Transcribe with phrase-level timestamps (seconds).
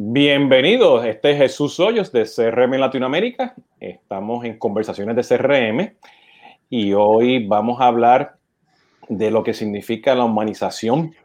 [0.00, 3.56] Bienvenidos, este es Jesús Hoyos de CRM Latinoamérica.
[3.80, 5.96] Estamos en conversaciones de CRM
[6.70, 8.36] y hoy vamos a hablar
[9.08, 11.16] de lo que significa la humanización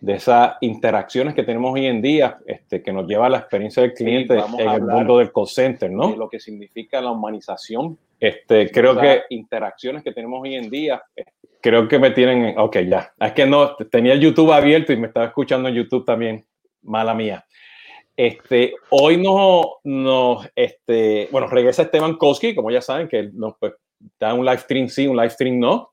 [0.00, 3.82] de esas interacciones que tenemos hoy en día, este, que nos lleva a la experiencia
[3.82, 6.12] del cliente en el mundo del call center, ¿no?
[6.12, 7.98] De lo que significa la humanización.
[8.18, 11.02] Este, creo que interacciones que tenemos hoy en día,
[11.60, 13.12] creo que me tienen, ok, ya.
[13.20, 16.46] Es que no, tenía el YouTube abierto y me estaba escuchando en YouTube también,
[16.80, 17.44] mala mía.
[18.16, 23.74] Este, hoy no, no, este, bueno, regresa Esteban Koski, como ya saben, que nos pues,
[24.18, 25.90] da un live stream sí, un live stream no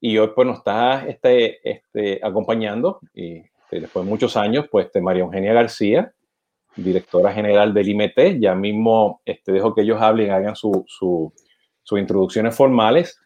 [0.00, 4.86] y hoy pues nos está este, este, acompañando y este, después de muchos años pues
[4.86, 6.12] este, María Eugenia García,
[6.76, 11.32] directora general del IMT, ya mismo este, dejo que ellos hablen, hagan sus su,
[11.98, 13.20] introducciones formales.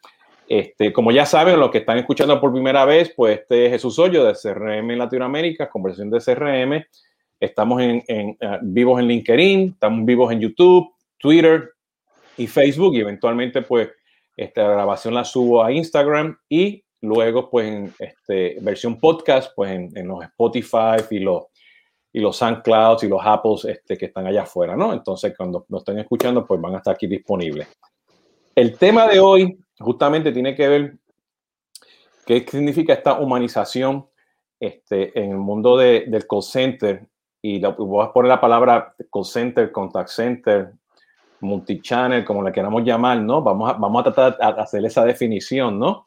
[0.47, 3.99] Este, como ya saben, los que están escuchando por primera vez, pues este es Jesús
[3.99, 6.85] Hoyo de CRM en Latinoamérica, conversación de CRM.
[7.43, 11.71] Estamos en, eh, vivos en LinkedIn, estamos vivos en YouTube, Twitter
[12.37, 13.89] y Facebook y eventualmente pues
[14.37, 20.07] esta grabación la subo a Instagram y luego, pues, en este, versión podcast, pues, en,
[20.07, 21.43] los Spotify y los,
[22.13, 24.93] y los SoundClouds y los Apples este, que están allá afuera, ¿no?
[24.93, 27.67] Entonces, cuando nos estén escuchando, pues van a estar aquí disponibles.
[28.55, 30.93] El tema de hoy justamente tiene que ver
[32.25, 34.07] qué significa esta humanización
[34.59, 37.05] este, en el mundo de, del call center.
[37.45, 40.71] Y voy a poner la palabra call center, contact center,
[41.41, 43.41] multichannel, como la queramos llamar, ¿no?
[43.41, 46.05] Vamos a, vamos a tratar de hacer esa definición, ¿no?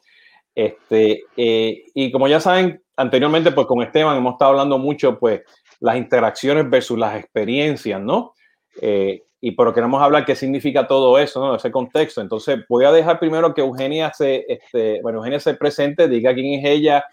[0.55, 5.41] Este, eh, y como ya saben, anteriormente, pues con Esteban hemos estado hablando mucho, pues,
[5.79, 8.33] las interacciones versus las experiencias, ¿no?
[8.81, 11.55] Eh, y pero queremos hablar qué significa todo eso, ¿no?
[11.55, 12.19] Ese contexto.
[12.19, 16.59] Entonces, voy a dejar primero que Eugenia se, este, bueno, Eugenia se presente, diga quién
[16.59, 17.05] es ella,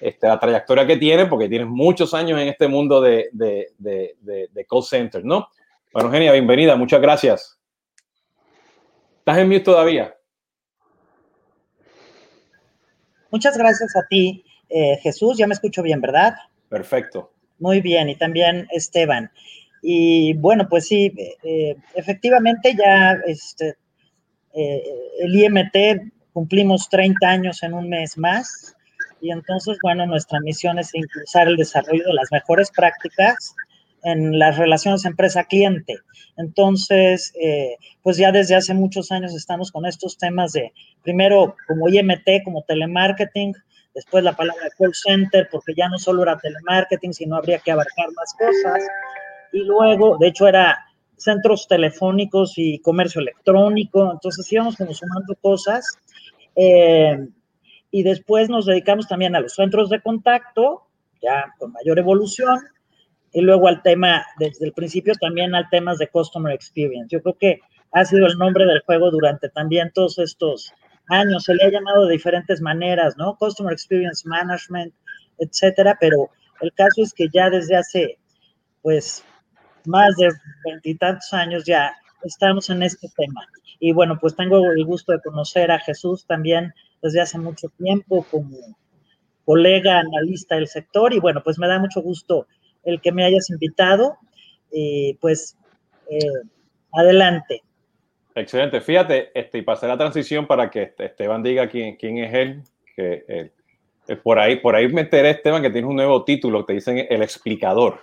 [0.00, 4.16] este, la trayectoria que tiene, porque tiene muchos años en este mundo de, de, de,
[4.52, 5.48] de call center, ¿no?
[5.92, 7.58] Bueno, Eugenia, bienvenida, muchas gracias.
[9.18, 10.14] ¿Estás en mute todavía?
[13.30, 15.36] Muchas gracias a ti, eh, Jesús.
[15.38, 16.34] Ya me escucho bien, ¿verdad?
[16.68, 17.32] Perfecto.
[17.58, 19.30] Muy bien, y también Esteban.
[19.82, 21.12] Y bueno, pues sí,
[21.42, 23.76] eh, efectivamente ya este,
[24.54, 24.82] eh,
[25.20, 28.76] el IMT cumplimos 30 años en un mes más.
[29.20, 33.54] Y entonces, bueno, nuestra misión es impulsar el desarrollo de las mejores prácticas
[34.02, 35.98] en las relaciones empresa-cliente.
[36.36, 40.72] Entonces, eh, pues ya desde hace muchos años estamos con estos temas de,
[41.02, 43.52] primero como IMT, como telemarketing,
[43.94, 48.08] después la palabra call center, porque ya no solo era telemarketing, sino habría que abarcar
[48.16, 48.82] más cosas.
[49.52, 50.78] Y luego, de hecho, era
[51.16, 55.84] centros telefónicos y comercio electrónico, entonces íbamos como sumando cosas.
[56.56, 57.28] Eh,
[57.90, 60.86] y después nos dedicamos también a los centros de contacto,
[61.22, 62.58] ya con mayor evolución,
[63.32, 67.08] y luego al tema, desde el principio también al temas de Customer Experience.
[67.10, 67.60] Yo creo que
[67.92, 70.72] ha sido el nombre del juego durante también todos estos
[71.08, 71.44] años.
[71.44, 73.36] Se le ha llamado de diferentes maneras, ¿no?
[73.36, 74.94] Customer Experience Management,
[75.38, 76.30] etcétera, pero
[76.60, 78.18] el caso es que ya desde hace,
[78.82, 79.24] pues,
[79.86, 80.30] más de
[80.64, 81.92] veintitantos años ya
[82.22, 83.46] estamos en este tema.
[83.78, 88.26] Y bueno, pues tengo el gusto de conocer a Jesús también desde hace mucho tiempo
[88.30, 88.56] como
[89.44, 92.46] colega analista del sector y bueno, pues me da mucho gusto
[92.84, 94.16] el que me hayas invitado.
[94.72, 95.56] y pues
[96.10, 96.18] eh,
[96.92, 97.62] adelante.
[98.34, 98.80] Excelente.
[98.80, 102.62] Fíjate, este, y pasé la transición para que este, Esteban diga quién, quién es él.
[102.94, 103.52] Que, eh,
[104.08, 107.06] eh, por, ahí, por ahí me enteré, Esteban, que tiene un nuevo título, te dicen
[107.08, 108.00] el explicador.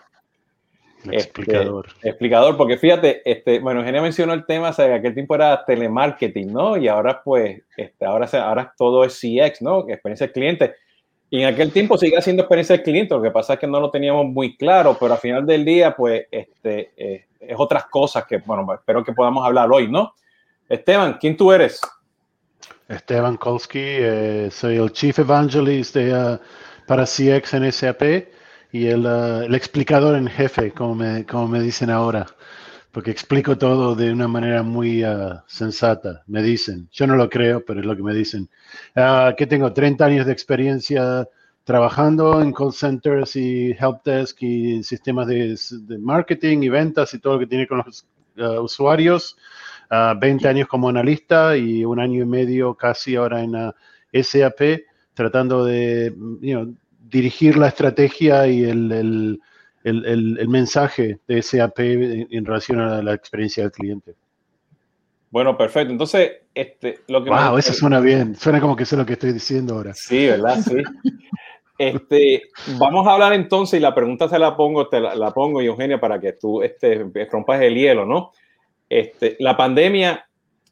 [1.09, 1.87] El explicador.
[1.87, 5.63] Este, explicador, porque fíjate, este, bueno, Eugenia mencionó el tema, o sea, aquel tiempo era
[5.65, 6.77] telemarketing, ¿no?
[6.77, 9.89] Y ahora pues, este, ahora, ahora todo es CX, ¿no?
[9.89, 10.75] Experiencia del cliente.
[11.29, 13.79] Y en aquel tiempo sigue haciendo experiencia del cliente, lo que pasa es que no
[13.79, 18.25] lo teníamos muy claro, pero al final del día, pues, este, eh, es otras cosas
[18.25, 20.13] que, bueno, espero que podamos hablar hoy, ¿no?
[20.69, 21.81] Esteban, ¿quién tú eres?
[22.87, 26.39] Esteban Kolsky, eh, soy el Chief Evangelist de, uh,
[26.87, 28.01] para CX en SAP
[28.71, 32.25] y el, uh, el, explicador en jefe, como me, como me dicen ahora
[32.97, 36.89] porque explico todo de una manera muy uh, sensata, me dicen.
[36.91, 38.49] Yo no lo creo, pero es lo que me dicen.
[38.95, 41.29] Uh, que tengo 30 años de experiencia
[41.63, 47.19] trabajando en call centers y help desk y sistemas de, de marketing y ventas y
[47.19, 48.07] todo lo que tiene con los
[48.39, 49.37] uh, usuarios.
[49.91, 53.53] 20 años como analista y un año y medio casi ahora en
[54.11, 54.81] SAP,
[55.13, 56.15] tratando de
[57.09, 59.41] dirigir la estrategia y el, el
[59.87, 64.15] el, mensaje de SAP en, relación a la experiencia del cliente.
[65.29, 65.91] Bueno, perfecto.
[65.91, 67.29] Entonces, este, lo que...
[67.29, 68.35] Wow, eso suena bien.
[68.35, 69.93] Suena como que sé lo que estoy diciendo ahora.
[69.93, 70.59] Sí, ¿verdad?
[70.61, 70.75] Sí.
[71.79, 72.41] Este,
[72.79, 76.19] vamos a hablar entonces, y la pregunta se la pongo, te la, pongo, Eugenia, para
[76.19, 78.31] que tú este, rompas el hielo, ¿no?
[78.89, 80.27] Este, la pandemia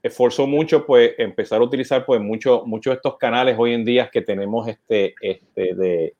[0.05, 4.07] esforzó mucho, pues, empezar a utilizar, pues, muchos mucho de estos canales hoy en día
[4.11, 6.13] que tenemos este, este de,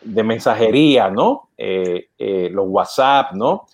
[0.00, 1.50] de mensajería, ¿no?
[1.56, 3.66] Eh, eh, los WhatsApp, ¿no?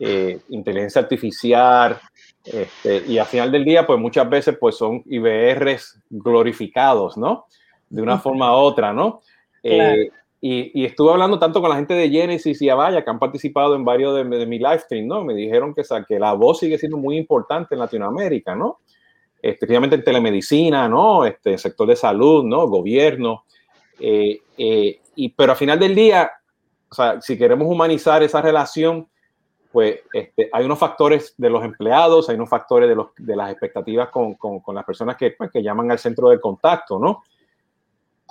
[0.00, 2.00] Eh, inteligencia artificial,
[2.44, 7.44] este, y al final del día, pues muchas veces pues son IBRs glorificados, ¿no?
[7.90, 9.20] De una forma u otra, ¿no?
[10.44, 13.84] Y, estuve hablando tanto con la gente de Genesis y Avaya, que han participado en
[13.84, 15.22] varios de, mi live stream, ¿no?
[15.22, 18.80] Me dijeron que, que la voz sigue siendo muy importante en Latinoamérica, ¿no?
[19.40, 21.24] Especialmente en telemedicina, ¿no?
[21.24, 22.66] Este, sector de salud, ¿no?
[22.66, 23.44] Gobierno.
[24.00, 26.32] Eh, eh, y, pero al final del día,
[26.90, 29.06] o sea, si queremos humanizar esa relación,
[29.70, 33.52] pues este, hay unos factores de los empleados, hay unos factores de, los, de las
[33.52, 37.22] expectativas con, con, con las personas que, pues, que llaman al centro de contacto, ¿no?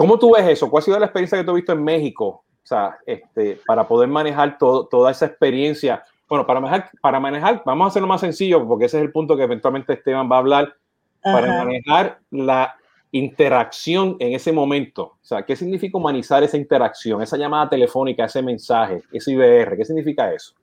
[0.01, 0.67] ¿Cómo tú ves eso?
[0.67, 2.25] ¿Cuál ha sido la experiencia que tú has visto en México?
[2.25, 6.03] O sea, este, para poder manejar todo, toda esa experiencia.
[6.27, 9.37] Bueno, para manejar, para manejar, vamos a hacerlo más sencillo, porque ese es el punto
[9.37, 10.73] que eventualmente Esteban va a hablar,
[11.21, 12.73] para manejar la
[13.11, 15.03] interacción en ese momento.
[15.03, 19.77] O sea, ¿qué significa humanizar esa interacción, esa llamada telefónica, ese mensaje, ese IBR?
[19.77, 20.55] ¿Qué significa eso?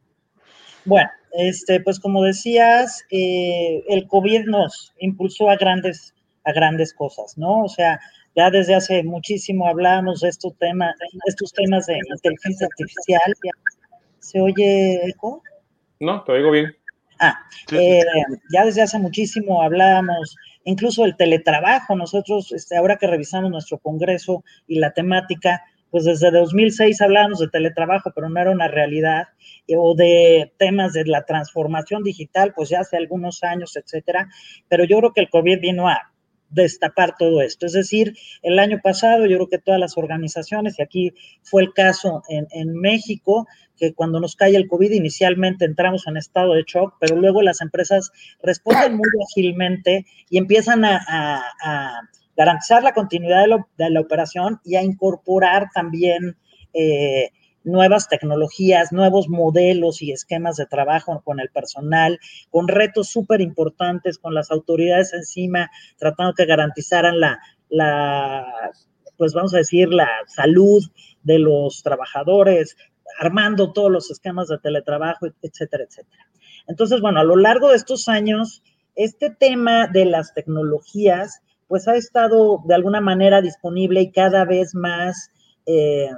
[0.85, 6.13] Bueno, este, pues como decías, eh, el COVID nos impulsó a grandes,
[6.43, 7.63] a grandes cosas, ¿no?
[7.63, 8.01] O sea,
[8.39, 10.95] ya desde hace muchísimo hablamos de estos temas,
[11.27, 13.35] estos temas de inteligencia artificial.
[14.21, 15.43] ¿Se oye eco?
[15.99, 16.73] No, te oigo bien.
[17.19, 17.37] Ah,
[17.73, 18.05] eh,
[18.53, 21.97] ya desde hace muchísimo hablábamos incluso del teletrabajo.
[21.97, 27.49] Nosotros, este, ahora que revisamos nuestro congreso y la temática, pues desde 2006 hablábamos de
[27.49, 29.27] teletrabajo, pero no era una realidad,
[29.77, 34.29] o de temas de la transformación digital, pues ya hace algunos años, etcétera.
[34.69, 36.13] Pero yo creo que el COVID vino a
[36.51, 37.67] destapar todo esto.
[37.67, 41.13] Es decir, el año pasado yo creo que todas las organizaciones, y aquí
[41.43, 43.47] fue el caso en, México,
[43.77, 47.61] que cuando nos cae el COVID inicialmente entramos en estado de shock, pero luego las
[47.61, 48.11] empresas
[48.43, 52.01] responden muy ágilmente y empiezan a,
[52.37, 53.45] garantizar la continuidad
[53.77, 56.37] de, la operación y a incorporar también
[56.73, 57.31] eh,
[57.65, 62.19] nuevas tecnologías, nuevos modelos y esquemas de trabajo con el personal,
[62.51, 67.39] con retos súper importantes, con las autoridades encima, tratando que garantizaran la,
[67.69, 68.73] la,
[69.17, 70.83] pues vamos a decir, la salud
[71.23, 72.77] de los trabajadores,
[73.19, 76.27] armando todos los esquemas de teletrabajo, etcétera, etcétera.
[76.67, 78.63] Entonces, bueno, a lo largo de estos años,
[78.95, 84.75] este tema de las tecnologías, pues ha estado de alguna manera disponible y cada vez
[84.75, 85.31] más
[85.67, 86.11] eh,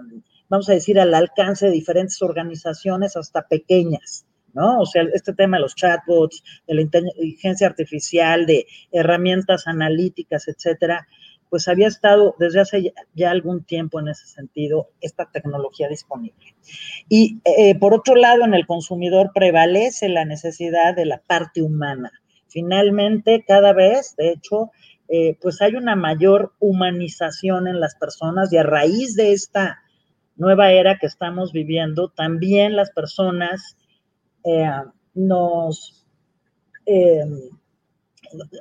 [0.50, 4.80] vamos a decir, al alcance de diferentes organizaciones hasta pequeñas, ¿no?
[4.80, 11.06] O sea, este tema de los chatbots, de la inteligencia artificial, de herramientas analíticas, etcétera,
[11.48, 16.54] pues había estado desde hace ya algún tiempo en ese sentido esta tecnología disponible.
[17.08, 22.12] Y eh, por otro lado, en el consumidor prevalece la necesidad de la parte humana.
[22.48, 24.70] Finalmente, cada vez, de hecho,
[25.08, 29.80] eh, pues hay una mayor humanización en las personas y a raíz de esta
[30.40, 33.76] nueva era que estamos viviendo, también las personas
[34.42, 34.70] eh,
[35.14, 36.06] nos,
[36.86, 37.24] eh,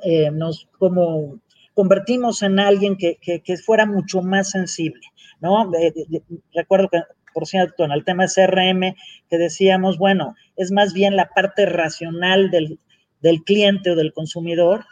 [0.04, 1.40] eh, nos como
[1.74, 3.18] convertimos en alguien que,
[3.64, 5.00] fuera mucho más sensible,
[5.40, 5.70] ¿no?
[6.52, 7.00] recuerdo que,
[7.32, 8.96] por cierto, en el tema de CRM,
[9.30, 12.78] que decíamos, bueno, es más bien la parte racional del,
[13.22, 14.84] del cliente o del consumidor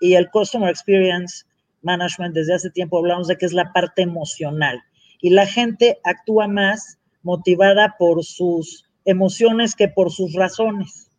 [0.00, 1.44] y el Customer Experience
[1.82, 4.80] Management, desde hace tiempo hablamos de que es la parte emocional
[5.20, 11.10] y la gente actúa más motivada por sus emociones que por sus razones,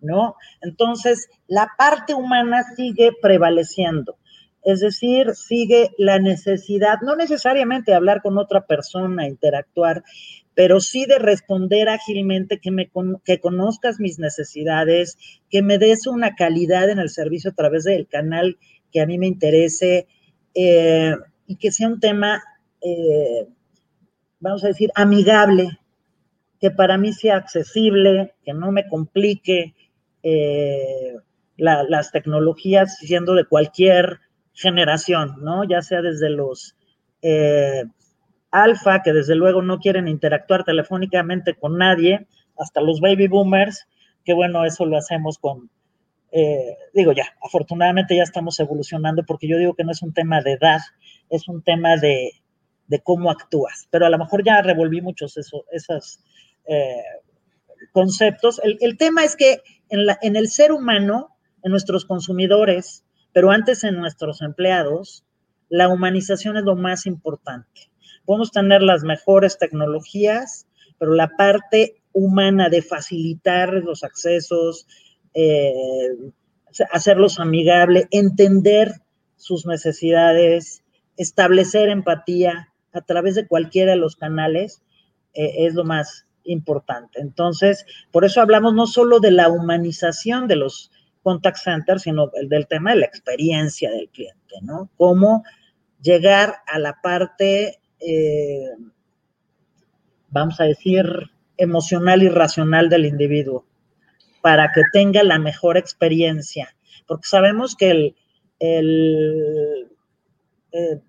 [0.00, 0.34] ¿no?
[0.60, 4.16] Entonces, la parte humana sigue prevaleciendo.
[4.62, 10.02] Es decir, sigue la necesidad, no necesariamente hablar con otra persona, interactuar,
[10.54, 12.90] pero sí de responder ágilmente, que, me,
[13.24, 15.16] que conozcas mis necesidades,
[15.48, 18.58] que me des una calidad en el servicio a través del canal
[18.92, 20.08] que a mí me interese
[20.54, 21.14] eh,
[21.46, 22.42] y que sea un tema
[22.80, 23.48] eh,
[24.40, 25.78] vamos a decir, amigable,
[26.60, 29.74] que para mí sea accesible, que no me complique
[30.22, 31.14] eh,
[31.56, 34.20] las tecnologías siendo de cualquier
[34.52, 35.64] generación, ¿no?
[35.64, 36.76] Ya sea desde los
[37.22, 37.84] eh,
[38.50, 43.86] alfa, que desde luego no quieren interactuar telefónicamente con nadie, hasta los baby boomers,
[44.24, 45.70] que bueno, eso lo hacemos con,
[46.92, 50.52] digo ya, afortunadamente ya estamos evolucionando porque yo digo que no es un tema de
[50.52, 50.80] edad,
[51.30, 52.32] es un tema de,
[52.88, 53.86] de cómo actúas.
[53.90, 56.20] Pero a lo mejor ya revolví muchos esos
[56.66, 57.02] eh,
[57.92, 58.60] conceptos.
[58.62, 63.84] El, tema es que en, la, en el ser humano, en nuestros consumidores, pero antes
[63.84, 65.24] en nuestros empleados,
[65.68, 67.90] la humanización es lo más importante.
[68.24, 70.66] podemos tener las mejores tecnologías,
[70.98, 74.86] pero la parte humana de facilitar los accesos,
[75.34, 76.16] eh,
[76.90, 78.92] hacerlos amigables, entender
[79.36, 80.82] sus necesidades,
[81.16, 84.82] establecer empatía a través de cualquiera de los canales,
[85.34, 87.20] eh, es lo más importante.
[87.20, 90.90] Entonces, por eso hablamos no solo de la humanización de los
[91.22, 94.90] contact centers, sino del tema de la experiencia del cliente, ¿no?
[94.96, 95.44] Cómo
[96.00, 98.70] llegar a la parte, eh,
[100.30, 101.04] vamos a decir,
[101.56, 103.66] emocional y racional del individuo
[104.40, 106.74] para que tenga la mejor experiencia.
[107.06, 108.14] Porque sabemos que
[108.60, 109.88] el,
[110.72, 111.00] eh,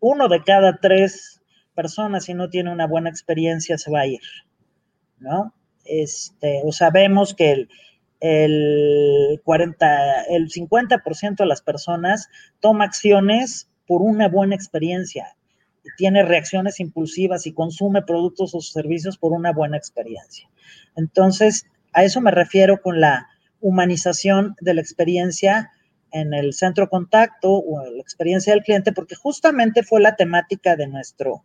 [0.00, 1.40] uno de cada tres
[1.74, 4.20] personas, si no tiene una buena experiencia, se va a ir,
[5.18, 5.54] ¿no?
[5.84, 7.68] Este, o sabemos que el,
[8.20, 12.28] el 40, el 50% de las personas
[12.60, 15.36] toma acciones por una buena experiencia,
[15.96, 20.48] tiene reacciones impulsivas y consume productos o servicios por una buena experiencia.
[20.96, 23.28] Entonces, a eso me refiero con la
[23.60, 25.70] humanización de la experiencia
[26.12, 30.86] en el centro contacto o la experiencia del cliente, porque justamente fue la temática de
[30.86, 31.44] nuestro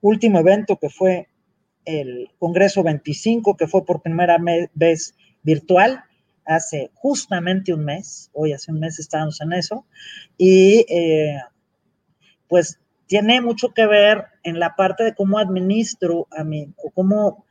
[0.00, 1.28] último evento, que fue
[1.84, 4.38] el Congreso 25, que fue por primera
[4.74, 6.04] vez virtual,
[6.44, 9.84] hace justamente un mes, hoy hace un mes estábamos en eso,
[10.36, 11.40] y eh,
[12.48, 17.44] pues tiene mucho que ver en la parte de cómo administro a mí, o cómo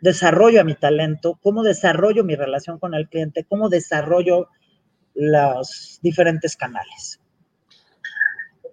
[0.00, 4.48] desarrollo a mi talento, cómo desarrollo mi relación con el cliente, cómo desarrollo
[5.14, 7.20] los diferentes canales.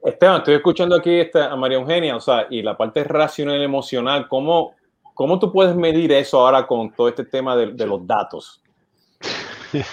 [0.04, 4.28] Esteban, estoy escuchando aquí a María Eugenia, o sea, y la parte racional y emocional,
[4.30, 4.76] ¿cómo,
[5.14, 8.62] ¿cómo tú puedes medir eso ahora con todo este tema de, los datos?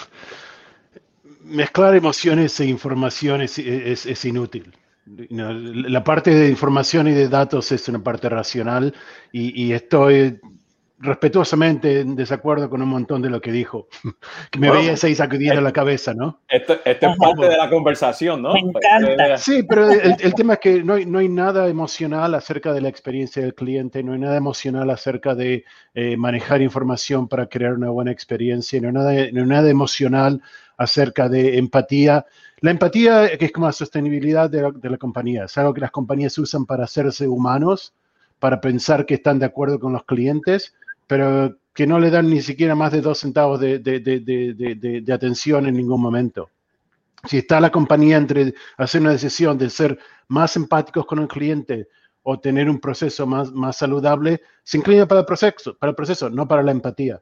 [1.42, 4.72] Mezclar emociones e información es, es inútil.
[5.06, 8.92] La parte de información y de datos es una parte racional
[9.30, 10.40] y, y estoy
[10.98, 13.88] respetuosamente en desacuerdo con un montón de lo que dijo.
[14.50, 16.40] que me veía seis sacudiendo la cabeza, ¿no?
[16.48, 18.54] Esto, es parte de la conversación, ¿no?
[18.54, 19.36] Me encanta.
[19.36, 22.88] Sí, pero el, tema es que no hay, no hay, nada emocional acerca de la
[22.88, 27.90] experiencia del cliente, no hay nada emocional acerca de eh, manejar información para crear una
[27.90, 30.40] buena experiencia, no hay nada, no hay nada emocional
[30.78, 32.24] acerca de empatía.
[32.60, 35.82] La empatía, que es como la sostenibilidad de la, de la compañía, es algo que
[35.82, 37.94] las compañías usan para hacerse humanos,
[38.38, 40.74] para pensar que están de acuerdo con los clientes
[41.06, 46.00] pero que no le dan ni siquiera más de dos centavos de, atención en ningún
[46.00, 46.50] momento.
[47.24, 49.98] Si está la compañía entre hacer una decisión de ser
[50.28, 51.88] más empáticos con el cliente
[52.22, 56.30] o tener un proceso más, más saludable, se inclina para el proceso, para el proceso,
[56.30, 57.20] no para la empatía.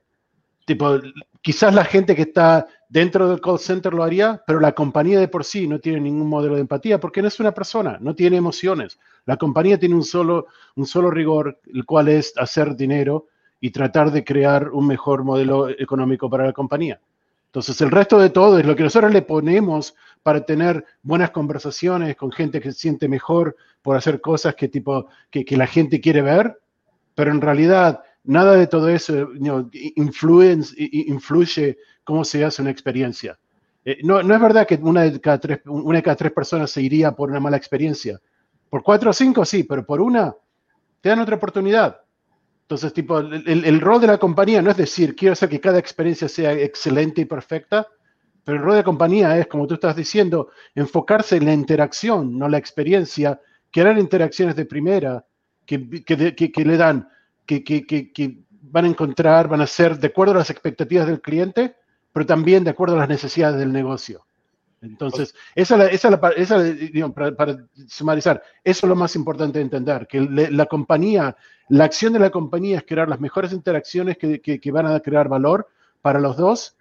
[0.64, 0.98] Tipo,
[1.42, 5.28] quizás la gente que está dentro del call center lo haría, pero la compañía de
[5.28, 8.36] por sí no tiene ningún modelo de empatía porque no es una persona, no tiene
[8.36, 8.98] emociones.
[9.26, 13.26] La compañía tiene un solo, un solo rigor, el cual es hacer dinero
[13.64, 17.00] y tratar de crear un mejor modelo económico para la compañía.
[17.46, 22.14] Entonces, el resto de todo es lo que nosotros le ponemos para tener buenas conversaciones
[22.14, 26.20] con gente que se siente mejor por hacer cosas que, tipo, que, la gente quiere
[26.20, 26.60] ver,
[27.14, 29.30] pero en realidad nada de todo eso
[29.96, 33.38] influye, influye cómo se hace una experiencia.
[33.82, 36.70] Eh, no, no, es verdad que una de, cada tres, una de cada tres personas
[36.70, 38.20] se iría por una mala experiencia.
[38.68, 40.34] Por cuatro o cinco sí, pero por una
[41.00, 42.03] te dan otra oportunidad.
[42.64, 46.28] Entonces, tipo, el, rol de la compañía no es decir, quiero hacer que cada experiencia
[46.28, 47.86] sea excelente y perfecta,
[48.42, 52.38] pero el rol de la compañía es, como tú estás diciendo, enfocarse en la interacción,
[52.38, 53.38] no la experiencia,
[53.70, 55.26] crear interacciones de primera
[55.66, 55.76] que,
[56.64, 57.06] le dan,
[57.44, 61.76] que, van a encontrar, van a ser de acuerdo a las expectativas del cliente,
[62.12, 64.24] pero también de acuerdo a las necesidades del negocio.
[64.84, 67.56] Entonces, esa, esa, esa para,
[67.88, 71.36] sumarizar, eso es lo más importante de entender, que la compañía,
[71.68, 75.28] la acción de la compañía es crear las mejores interacciones que, que, van a crear
[75.28, 75.68] valor
[76.02, 76.76] para los dos.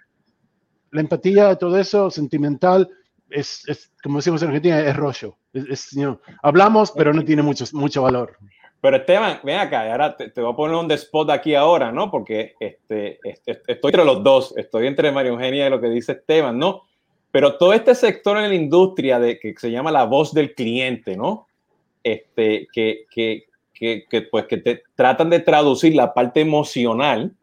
[0.91, 2.89] La empatía, todo eso, sentimental,
[3.29, 5.37] es, es como decimos en Argentina, es rollo.
[5.53, 5.95] Es,
[6.41, 8.37] hablamos, pero no tiene mucho, mucho valor.
[8.83, 12.11] Pero Esteban, ven acá, ahora te, voy a poner un spot aquí ahora, ¿no?
[12.11, 16.11] Porque este, este, estoy entre los dos, estoy entre María Eugenia y lo que dice
[16.11, 16.81] Esteban, ¿no?
[17.33, 21.17] Pero todo este sector en la industria de, que se llama la voz del cliente,
[21.17, 21.47] ¿no?
[22.03, 27.33] Este, que, que, que, pues, que te tratan de traducir la parte emocional,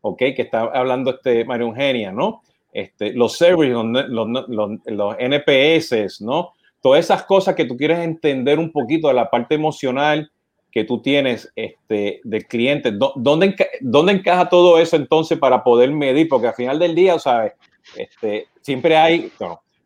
[0.00, 0.18] ¿ok?
[0.18, 2.42] Que está hablando este María Eugenia, ¿no?
[2.72, 3.76] Este, los services,
[4.08, 6.54] los, los, los, NPS, ¿no?
[6.82, 10.28] Todas esas cosas que tú quieres entender un poquito de la parte emocional
[10.72, 12.90] que tú tienes este, del cliente.
[12.90, 16.28] ¿Dónde, ¿Dónde encaja todo eso entonces para poder medir?
[16.28, 17.52] Porque al final del día, ¿sabes?
[17.96, 19.32] Este, siempre hay,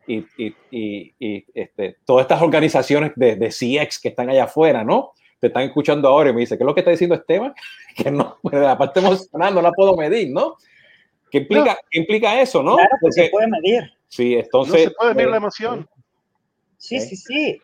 [0.06, 5.12] y, y, y, este, todas estas organizaciones de, de, CX que están allá afuera, ¿no?
[5.38, 7.54] te están escuchando ahora y me dicen, ¿qué es lo que está diciendo Esteban?
[7.96, 10.56] Que no, pues, la parte emocional no la puedo medir, ¿no?
[11.30, 12.76] ¿Qué implica, implica eso, no?
[12.76, 13.92] Claro que se puede medir.
[14.08, 14.84] Sí, entonces.
[14.84, 15.88] No se puede medir la emoción.
[16.78, 17.60] Sí, sí, sí.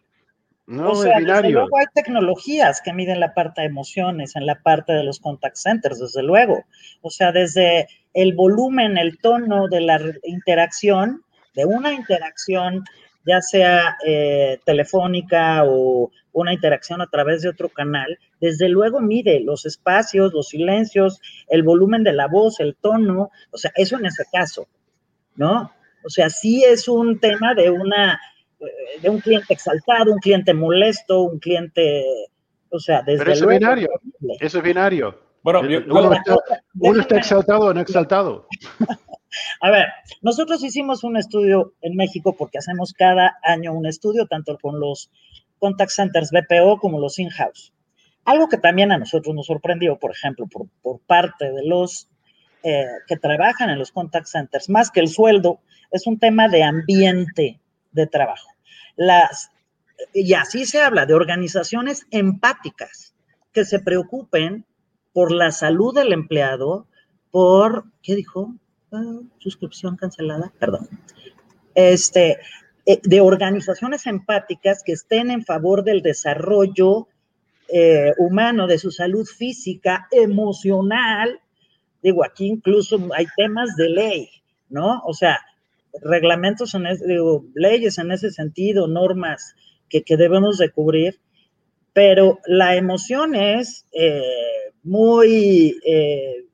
[0.66, 4.60] No, o sea, desde luego hay tecnologías que miden la parte de emociones en la
[4.62, 6.64] parte de los contact centers, desde luego.
[7.02, 11.22] O sea, desde el volumen, el tono de la interacción,
[11.54, 12.84] de una interacción,
[13.24, 19.40] ya sea eh, telefónica o una interacción a través de otro canal, desde luego mide
[19.40, 24.06] los espacios, los silencios, el volumen de la voz, el tono, o sea, eso en
[24.06, 24.66] ese caso,
[25.36, 25.72] ¿no?
[26.04, 28.20] O sea, sí es un tema de una
[29.00, 32.04] de un cliente exaltado, un cliente molesto, un cliente,
[32.70, 33.88] o sea, desde Pero eso luego, es binario.
[34.40, 35.20] Eso es binario.
[35.42, 36.36] Bueno, yo- uno, está,
[36.80, 38.48] uno está exaltado o no exaltado.
[39.60, 39.86] A ver,
[40.22, 45.10] nosotros hicimos un estudio en México porque hacemos cada año un estudio, tanto con los
[45.58, 47.72] contact centers BPO como los in-house.
[48.24, 52.08] Algo que también a nosotros nos sorprendió, por ejemplo, por, por parte de los
[52.62, 55.60] eh, que trabajan en los contact centers, más que el sueldo,
[55.92, 57.60] es un tema de ambiente
[57.96, 58.48] de trabajo.
[58.94, 59.50] Las,
[60.14, 63.14] y así se habla de organizaciones empáticas
[63.52, 64.64] que se preocupen
[65.12, 66.86] por la salud del empleado,
[67.30, 68.54] por, ¿qué dijo?
[68.92, 70.88] Ah, suscripción cancelada, perdón.
[71.74, 72.38] Este,
[72.84, 77.08] eh, de organizaciones empáticas que estén en favor del desarrollo
[77.68, 81.40] eh, humano, de su salud física, emocional.
[82.02, 84.30] Digo, aquí incluso hay temas de ley,
[84.68, 85.02] ¿no?
[85.04, 85.38] O sea,
[86.02, 89.54] reglamentos, en ese- digo, leyes en ese sentido, normas
[89.88, 91.20] que, que debemos de cubrir,
[91.92, 94.22] pero la emoción es eh,
[94.82, 96.44] muy, eh,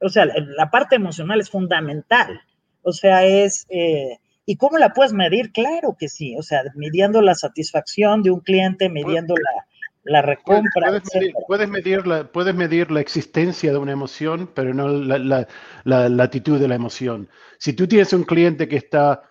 [0.00, 2.40] o sea, la, la parte emocional es fundamental,
[2.82, 5.52] o sea, es, eh, ¿y cómo la puedes medir?
[5.52, 9.66] Claro que sí, o sea, midiendo la satisfacción de un cliente, midiendo la,
[10.04, 11.46] la Puedes, recompra, puedes medir, etcétera.
[11.46, 15.48] puedes medir la, puedes medir la existencia de una emoción, pero no la, la,
[15.84, 17.28] la latitud de la emoción.
[17.58, 19.22] Si tú tienes un cliente que está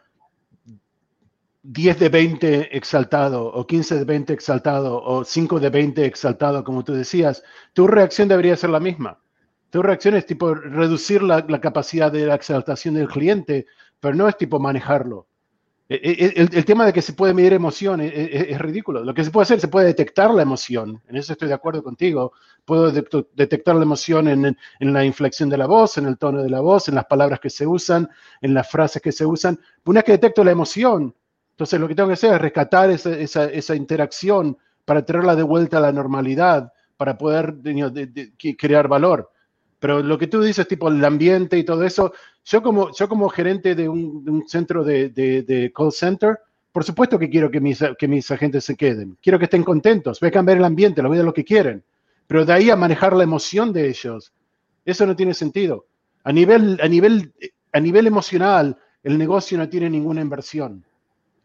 [1.64, 6.84] 10 de 20 exaltado, o 15 de 20 exaltado, o 5 de 20 exaltado, como
[6.84, 9.20] tú decías, tu reacción debería ser la misma.
[9.70, 13.68] Tu reacción es tipo reducir la, la capacidad de la exaltación del cliente,
[14.02, 15.29] pero no es tipo manejarlo.
[15.92, 19.04] E- e- El, el tema de que se puede medir emoción es, ridículo.
[19.04, 21.02] Lo que se puede hacer, se puede detectar la emoción.
[21.08, 22.32] En eso estoy de acuerdo contigo.
[22.64, 24.46] Puedo de- detectar la emoción en,
[24.80, 27.40] en- la inflexión de la voz, en el tono de la voz, en las palabras
[27.40, 28.08] que se usan,
[28.42, 29.60] en las frases que se usan.
[29.86, 31.16] Una vez que detecto la emoción,
[31.52, 35.78] entonces lo que tengo que hacer es rescatar esa, esa- interacción para traerla de vuelta
[35.78, 37.56] a la normalidad, para poder
[38.58, 39.32] crear valor.
[39.80, 42.14] Pero lo que tú dices, tipo el ambiente y todo eso,
[42.44, 46.38] yo como, yo como gerente de un, centro de, call center,
[46.72, 49.18] por supuesto que quiero que mis, que mis agentes se queden.
[49.22, 50.20] Quiero que estén contentos.
[50.20, 51.84] Voy a cambiar el ambiente, lo voy a lo que quieren.
[52.28, 54.34] Pero de ahí a manejar la emoción de ellos,
[54.86, 55.88] eso no tiene sentido.
[56.24, 57.34] A nivel, a nivel,
[57.72, 60.84] a nivel emocional, el negocio no tiene ninguna inversión.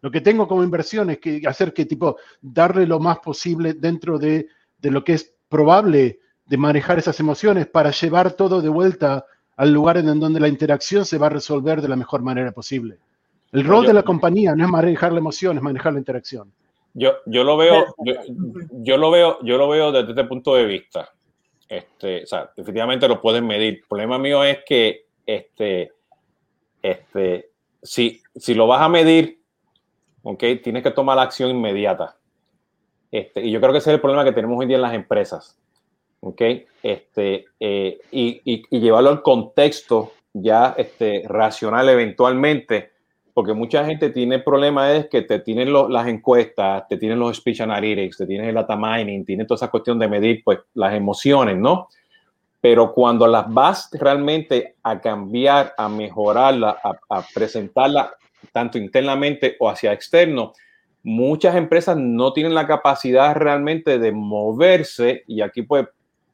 [0.01, 4.18] Lo que tengo como inversión es que hacer que tipo darle lo más posible dentro
[4.18, 9.26] de, de lo que es probable de manejar esas emociones para llevar todo de vuelta
[9.57, 12.98] al lugar en donde la interacción se va a resolver de la mejor manera posible.
[13.52, 16.52] El rol Yo- de la compañía no es manejar la emoción, es manejar la interacción.
[16.92, 18.14] Yo, yo lo veo, yo,
[18.72, 21.09] yo lo veo, yo lo veo desde este punto de vista.
[21.68, 23.74] Este, o sea, definitivamente lo pueden medir.
[23.74, 25.92] El problema mío es que este,
[26.83, 27.50] este,
[27.83, 29.40] si, si lo vas a medir,
[30.22, 32.16] ok, tienes que tomar la acción inmediata.
[33.11, 34.83] Este, y yo creo que ese es el problema que tenemos hoy en día en
[34.83, 35.59] las empresas.
[36.24, 36.42] ¿Ok?
[36.82, 42.90] Este, eh, y, y- y llevarlo al contexto ya este, racional eventualmente,
[43.34, 47.37] porque mucha gente tiene problemas es que te tienen lo- las encuestas, te tienen los
[47.37, 50.94] speech analytics, te tienen el data mining, tienen toda esa cuestión de medir pues, las
[50.94, 51.88] emociones, ¿no?
[52.60, 58.14] Pero cuando las vas realmente a cambiar, a mejorarla, a, a presentarla
[58.52, 60.52] tanto internamente o hacia externo,
[61.02, 65.87] muchas empresas no tienen la capacidad realmente de moverse y aquí pues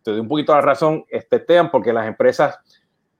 [0.02, 2.58] te doy un poquito la razón, este Tean, porque las empresas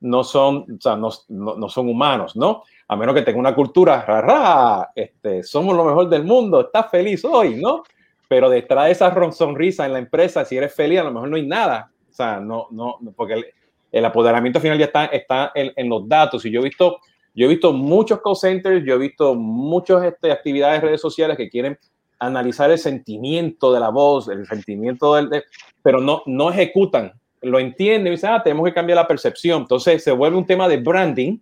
[0.00, 2.62] no son, o sea, no, no, no son humanos, ¿no?
[2.88, 7.24] A menos que tenga una cultura, rara, este, somos lo mejor del mundo, estás feliz
[7.24, 7.82] hoy, ¿no?
[8.28, 11.36] Pero detrás de esa sonrisa en la empresa, si eres feliz, a lo mejor no
[11.36, 11.90] hay nada.
[12.08, 13.46] O sea, no, no, porque el,
[13.92, 16.44] el apoderamiento final ya está, está en, en los datos.
[16.44, 16.98] Y yo he visto,
[17.34, 21.36] yo he visto muchos call centers, yo he visto muchas este, actividades de redes sociales
[21.36, 21.78] que quieren
[22.20, 25.44] analizar el sentimiento de la voz, el sentimiento del, de-
[25.82, 29.62] pero no, no ejecutan, lo entienden y dicen, ah, tenemos que cambiar la percepción.
[29.62, 31.38] Entonces se vuelve un tema de branding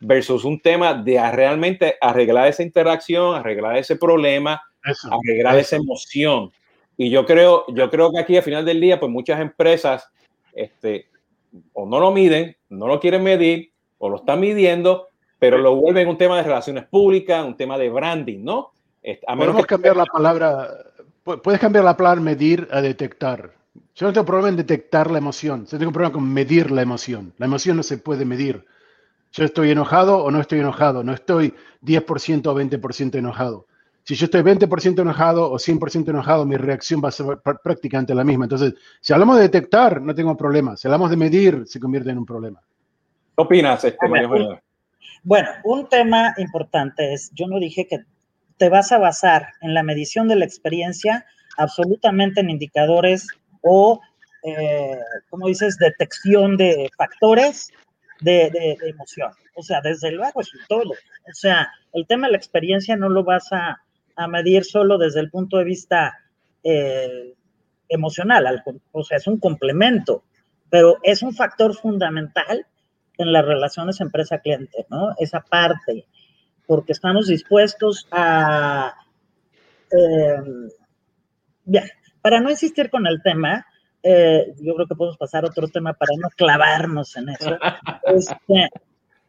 [0.00, 5.60] versus un tema de realmente arreglar esa interacción, arreglar ese problema, Eso, arreglar eso.
[5.60, 6.50] esa emoción.
[6.96, 10.08] Y yo creo, yo creo que aquí al final del día, pues muchas empresas
[10.54, 11.08] este,
[11.74, 15.08] o no lo miden, no lo quieren medir, o lo están midiendo,
[15.38, 18.72] pero lo vuelven un tema de relaciones públicas, un tema de branding, ¿no?
[19.26, 20.68] A menos Podemos cambiar la palabra,
[21.22, 23.50] puedes cambiar la palabra medir a detectar.
[23.94, 27.32] Yo no tengo problema en detectar la emoción, yo tengo problema con medir la emoción.
[27.38, 28.64] La emoción no se puede medir.
[29.32, 33.66] Yo estoy enojado o no estoy enojado, no estoy 10% o 20% enojado.
[34.02, 37.26] Si yo estoy 20% enojado o 100% enojado, mi reacción va a ser
[37.62, 38.46] prácticamente la misma.
[38.46, 40.76] Entonces, si hablamos de detectar, no tengo problema.
[40.76, 42.60] Si hablamos de medir, se convierte en un problema.
[42.60, 43.98] ¿Qué opinas, este,
[45.22, 47.98] Bueno, un tema importante es, yo no dije que
[48.60, 51.24] te vas a basar en la medición de la experiencia
[51.56, 53.26] absolutamente en indicadores
[53.62, 54.02] o,
[54.42, 54.98] eh,
[55.30, 57.70] como dices, detección de factores
[58.20, 59.32] de, emoción.
[59.54, 60.90] O sea, desde luego es todo.
[60.90, 63.80] O sea, el tema de la experiencia no lo vas a,
[64.28, 66.18] medir solo desde el punto de vista
[66.62, 67.32] eh,
[67.88, 70.24] emocional, o sea, es un complemento,
[70.68, 72.66] pero es un factor fundamental
[73.16, 75.14] en las relaciones empresa-cliente, ¿no?
[75.18, 76.04] Esa parte,
[76.70, 78.94] porque estamos dispuestos a...
[79.90, 80.36] Eh,
[82.22, 83.66] para no insistir con el tema,
[84.04, 87.58] eh, yo creo que podemos pasar a otro tema para no clavarnos en eso.
[88.04, 88.68] Este,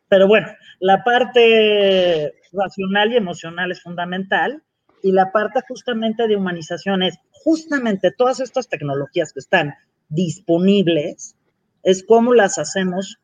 [0.08, 0.50] pero bueno,
[0.80, 4.62] la parte racional y emocional es fundamental
[5.02, 9.74] y la parte justamente de humanización es justamente todas estas tecnologías que están
[10.10, 11.36] disponibles,
[11.82, 13.18] es cómo las hacemos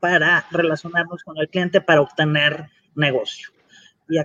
[0.00, 3.50] para relacionarnos con el cliente para obtener negocio.
[4.08, 4.18] Y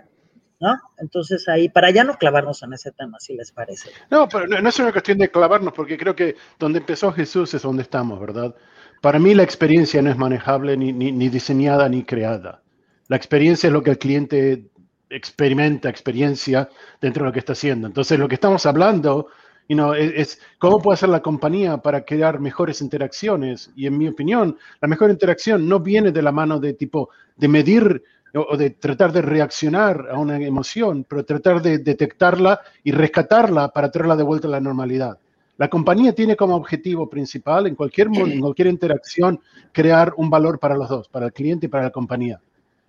[0.63, 0.79] ¿no?
[0.97, 3.89] Entonces ahí, para ya no clavarnos en ese tema, si les parece.
[4.09, 7.61] No, pero no, es una cuestión de clavarnos, porque creo que donde empezó Jesús es
[7.61, 8.55] donde estamos, ¿verdad?
[9.01, 12.63] Para mí la experiencia no es manejable ni, ni, diseñada ni creada.
[13.09, 14.69] La experiencia es lo que el cliente
[15.09, 16.69] experimenta, experiencia
[17.01, 17.85] dentro de lo que está haciendo.
[17.85, 19.27] Entonces lo que estamos hablando
[19.67, 23.69] you know, es, es, cómo puede hacer la compañía para crear mejores interacciones.
[23.75, 27.49] Y en mi opinión, la mejor interacción no viene de la mano de tipo de
[27.49, 28.01] medir
[28.33, 33.91] o de tratar de reaccionar a una emoción, pero tratar de detectarla y rescatarla para
[33.91, 35.17] traerla de vuelta a la normalidad.
[35.57, 39.39] La compañía tiene como objetivo principal en cualquier, en cualquier interacción
[39.71, 42.41] crear un valor para los dos, para el cliente y para la compañía.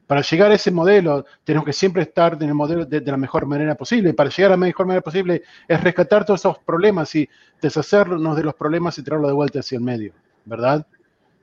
[0.07, 3.17] Para llegar a ese modelo, tenemos que siempre estar en el modelo de, de, la
[3.17, 4.13] mejor manera posible.
[4.15, 7.29] Para llegar a la mejor manera posible es rescatar todos esos problemas y
[7.61, 10.13] deshacernos de los problemas y traerlo de vuelta hacia el medio,
[10.45, 10.87] ¿verdad?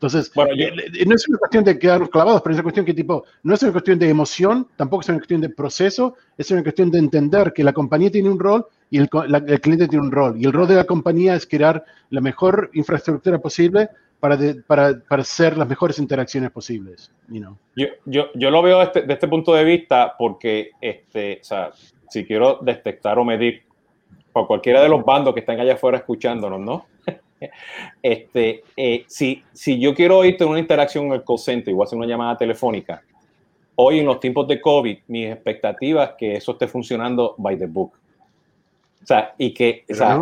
[0.02, 2.94] Entonces, eh, eh, no es una cuestión de quedarnos clavados, pero es una cuestión que
[2.96, 6.64] tipo, no es una cuestión de emoción, tampoco es una cuestión de proceso, es una
[6.64, 10.42] cuestión de entender que la compañía tiene un rol y el, cliente tiene un rol.
[10.42, 15.22] Y el rol de la compañía es crear la mejor infraestructura posible para, para, para
[15.22, 17.12] hacer las mejores interacciones posibles.
[17.30, 21.70] yo, yo, yo, lo veo desde este, este punto de vista porque, este, o sea,
[22.10, 23.62] si quiero detectar o medir
[24.34, 26.88] por cualquiera de los bandos que están allá afuera escuchándonos, ¿no?
[28.04, 31.88] este, eh, si, si yo quiero ir tener una interacción en el call center, igual
[31.88, 33.02] hacer una llamada telefónica,
[33.76, 37.66] hoy en los tiempos de COVID, mis expectativas es que eso esté funcionando by the
[37.66, 37.94] book.
[39.04, 40.20] O sea, y que, o sea,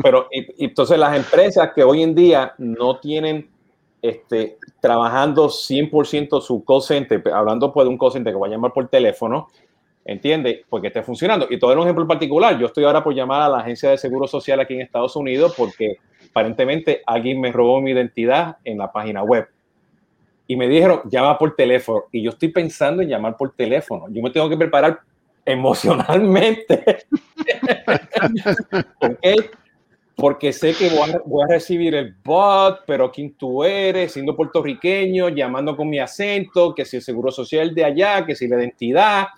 [0.00, 3.50] pero, entonces las empresas que hoy en día no tienen
[4.00, 8.50] este, trabajando 100% su call center, hablando pues de un call center que va a
[8.50, 9.48] llamar por teléfono,
[10.04, 10.64] ¿entiende?
[10.68, 11.46] Porque esté funcionando.
[11.50, 14.26] Y todo un ejemplo particular, yo estoy ahora por llamar a la agencia de seguro
[14.26, 15.96] social aquí en Estados Unidos porque
[16.30, 19.48] aparentemente alguien me robó mi identidad en la página web.
[20.46, 22.04] Y me dijeron, llama por teléfono.
[22.10, 24.06] Y yo estoy pensando en llamar por teléfono.
[24.10, 25.00] Yo me tengo que preparar
[25.44, 27.04] emocionalmente.
[30.14, 34.36] Porque sé que voy a, voy a, recibir el bot, pero quién tú eres, siendo
[34.36, 38.56] puertorriqueño, llamando con mi acento, que si el seguro social de allá, que si la
[38.58, 39.28] identidad,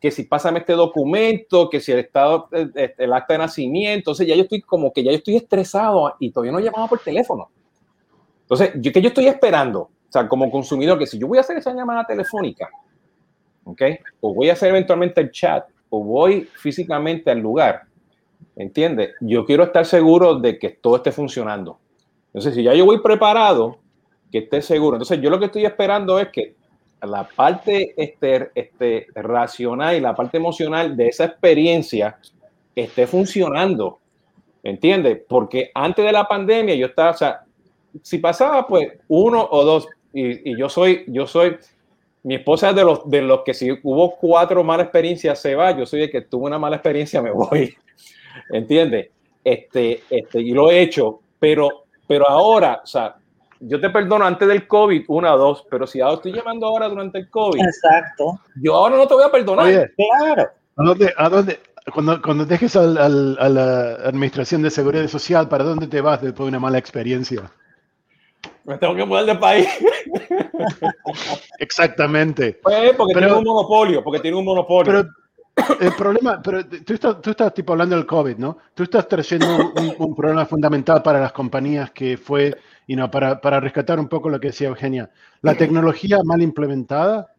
[0.00, 4.34] que si pásame este documento, que si el estado, el, acta de nacimiento, entonces ya
[4.34, 7.50] yo estoy como que ya yo estoy estresado y todavía no llamaba por teléfono.
[8.42, 11.42] Entonces, yo que yo estoy esperando, o sea, como consumidor, que si yo voy a
[11.42, 12.70] hacer esa llamada telefónica,
[13.64, 13.82] ¿ok?
[14.20, 17.82] O voy a hacer eventualmente el chat, o voy físicamente al lugar,
[18.56, 19.10] ¿entiendes?
[19.20, 21.78] Yo quiero estar seguro de que todo esté funcionando.
[22.28, 23.78] Entonces, si ya yo voy preparado,
[24.32, 24.96] que esté seguro.
[24.96, 26.54] Entonces, yo lo que estoy esperando es que
[27.02, 32.18] la parte este, este, racional y la parte emocional de esa experiencia
[32.74, 33.98] esté funcionando.
[34.62, 35.22] ¿Entiendes?
[35.26, 37.40] Porque antes de la pandemia yo estaba, o sea,
[38.02, 41.56] si pasaba pues uno o dos, y, yo soy, yo soy,
[42.22, 45.76] mi esposa es de los, de los que si hubo cuatro malas experiencias se va,
[45.76, 47.74] yo soy el que tuvo una mala experiencia, me voy.
[48.50, 49.08] ¿Entiendes?
[49.42, 53.16] Este, este, y lo he hecho, pero, pero ahora, o sea,
[53.60, 56.88] yo te perdono antes del COVID, una o dos, pero si ahora estoy llamando ahora
[56.88, 58.40] durante el COVID, exacto.
[58.56, 59.66] Yo ahora no te voy a perdonar.
[59.66, 60.50] Oye, claro.
[60.76, 61.60] ¿A dónde, a, dónde,
[61.92, 66.48] cuando, cuando dejes a la Administración de Seguridad Social, ¿para dónde te vas después de
[66.48, 67.50] una mala experiencia?
[68.64, 69.68] Me tengo que mudar de país.
[71.58, 72.58] Exactamente.
[72.62, 74.92] Pues porque tiene un monopolio, porque tiene un monopolio.
[74.92, 75.08] Pero
[75.80, 78.58] el problema, pero tú estás, tú estás tipo hablando del COVID, ¿no?
[78.74, 82.56] Tú estás trayendo un, problema fundamental para las compañías que fue,
[82.90, 85.10] y no, para, para rescatar un poco lo que decía Eugenia.
[85.42, 87.32] La tecnología mal implementada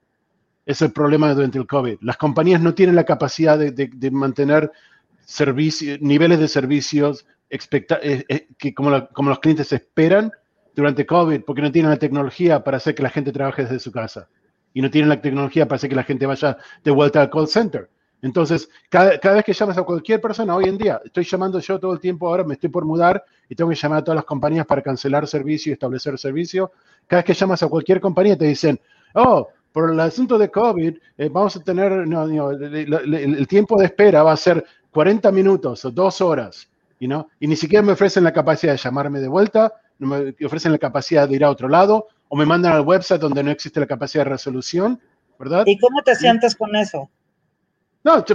[0.65, 1.97] es el problema durante el COVID.
[1.99, 4.71] Las compañías no tienen la capacidad de, mantener
[5.99, 10.31] niveles de servicios eh, eh, que como, los clientes esperan
[10.73, 13.91] durante COVID, porque no tienen la tecnología para hacer que la gente trabaje desde su
[13.91, 14.29] casa.
[14.73, 17.49] Y no tienen la tecnología para hacer que la gente vaya de vuelta al call
[17.49, 17.89] center.
[18.21, 21.79] Entonces, cada, cada, vez que llamas a cualquier persona, hoy en día, estoy llamando yo
[21.79, 24.25] todo el tiempo, ahora me estoy por mudar y tengo que llamar a todas las
[24.25, 26.71] compañías para cancelar servicio y establecer servicio.
[27.07, 28.79] Cada vez que llamas a cualquier compañía te dicen,
[29.15, 34.33] oh, por el asunto de COVID, eh, vamos a tener, el, tiempo de espera va
[34.33, 37.29] a ser 40 minutos o dos horas, y ¿no?
[37.39, 40.77] y ni siquiera me ofrecen la capacidad de llamarme de vuelta, no me ofrecen la
[40.77, 43.87] capacidad de ir a otro lado, o me mandan al website donde no existe la
[43.87, 44.99] capacidad de resolución,
[45.39, 45.63] ¿verdad?
[45.65, 47.09] ¿Y cómo te sientes con eso?
[48.03, 48.25] No,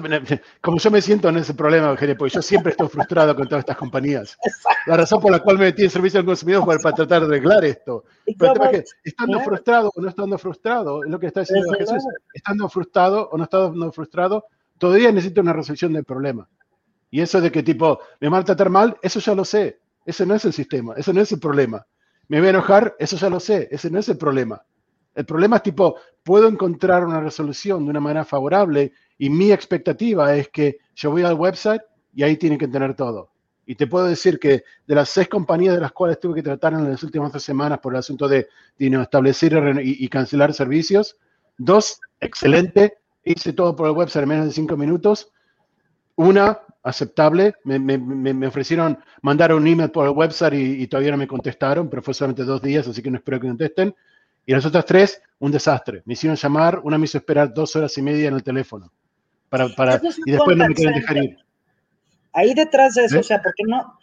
[0.60, 3.62] como yo me siento en ese problema, Eugenia, porque yo siempre estoy frustrado con todas
[3.62, 4.38] estas compañías.
[4.86, 7.26] La razón por la cual me metí en servicio al consumidor fue para tratar de
[7.26, 8.04] arreglar esto.
[8.38, 11.40] Pero el tema es que, estando frustrado o no estando frustrado, es lo que está
[11.40, 14.44] diciendo Jesús, estando frustrado o no estando frustrado,
[14.78, 16.48] todavía necesito una resolución del problema.
[17.10, 19.80] Y eso de que tipo, me van a tratar mal, eso ya lo sé.
[20.04, 21.84] Ese no es el sistema, eso no es el problema.
[22.28, 24.62] Me voy a enojar, eso ya lo sé, ese no es el problema.
[25.16, 30.34] El problema es tipo, puedo encontrar una resolución de una manera favorable y mi expectativa
[30.34, 31.82] es que yo voy al website
[32.14, 33.30] y ahí tienen que tener todo.
[33.66, 36.72] Y te puedo decir que de las seis compañías de las cuales tuve que tratar
[36.74, 38.48] en las últimas dos semanas por el asunto de,
[38.78, 41.16] establecer y, cancelar servicios,
[41.58, 45.32] dos, excelente, hice todo por el website en menos de cinco minutos.
[46.14, 51.26] Una, aceptable, me, ofrecieron mandar un email por el website y, y, todavía no me
[51.26, 53.94] contestaron, pero fue solamente dos días, así que no espero que contesten.
[54.46, 56.02] Y las otras tres, un desastre.
[56.04, 58.92] Me hicieron llamar, una me hizo esperar dos horas y media en el teléfono.
[59.56, 61.36] Para, para, y después no me quieren dejar ir.
[62.32, 63.20] Ahí detrás de eso, ¿Eh?
[63.20, 63.98] o sea, porque no,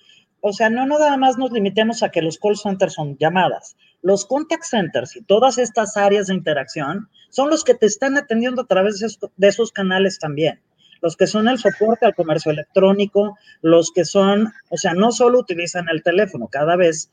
[0.45, 3.77] o sea, no, no nada más nos limitemos a que los call centers son llamadas.
[4.01, 8.63] Los contact centers y todas estas áreas de interacción son los que te están atendiendo
[8.63, 10.59] a través de esos, canales también.
[11.01, 15.39] Los que son el soporte al comercio electrónico, los que son, o sea, no solo
[15.39, 17.09] utilizan el teléfono, cada vez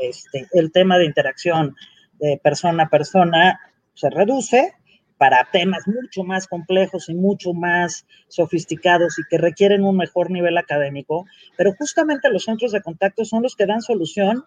[0.00, 1.76] este, el tema de interacción
[2.18, 3.60] de persona a persona
[3.92, 4.72] se reduce
[5.20, 10.56] para temas mucho más complejos y mucho más sofisticados y que requieren un mejor nivel
[10.56, 11.26] académico,
[11.58, 14.46] pero justamente los centros de contacto son los que dan solución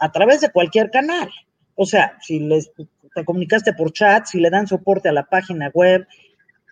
[0.00, 1.30] a través de cualquier canal.
[1.76, 2.72] O sea, si les,
[3.14, 6.04] te comunicaste por chat, si le dan soporte a la página web,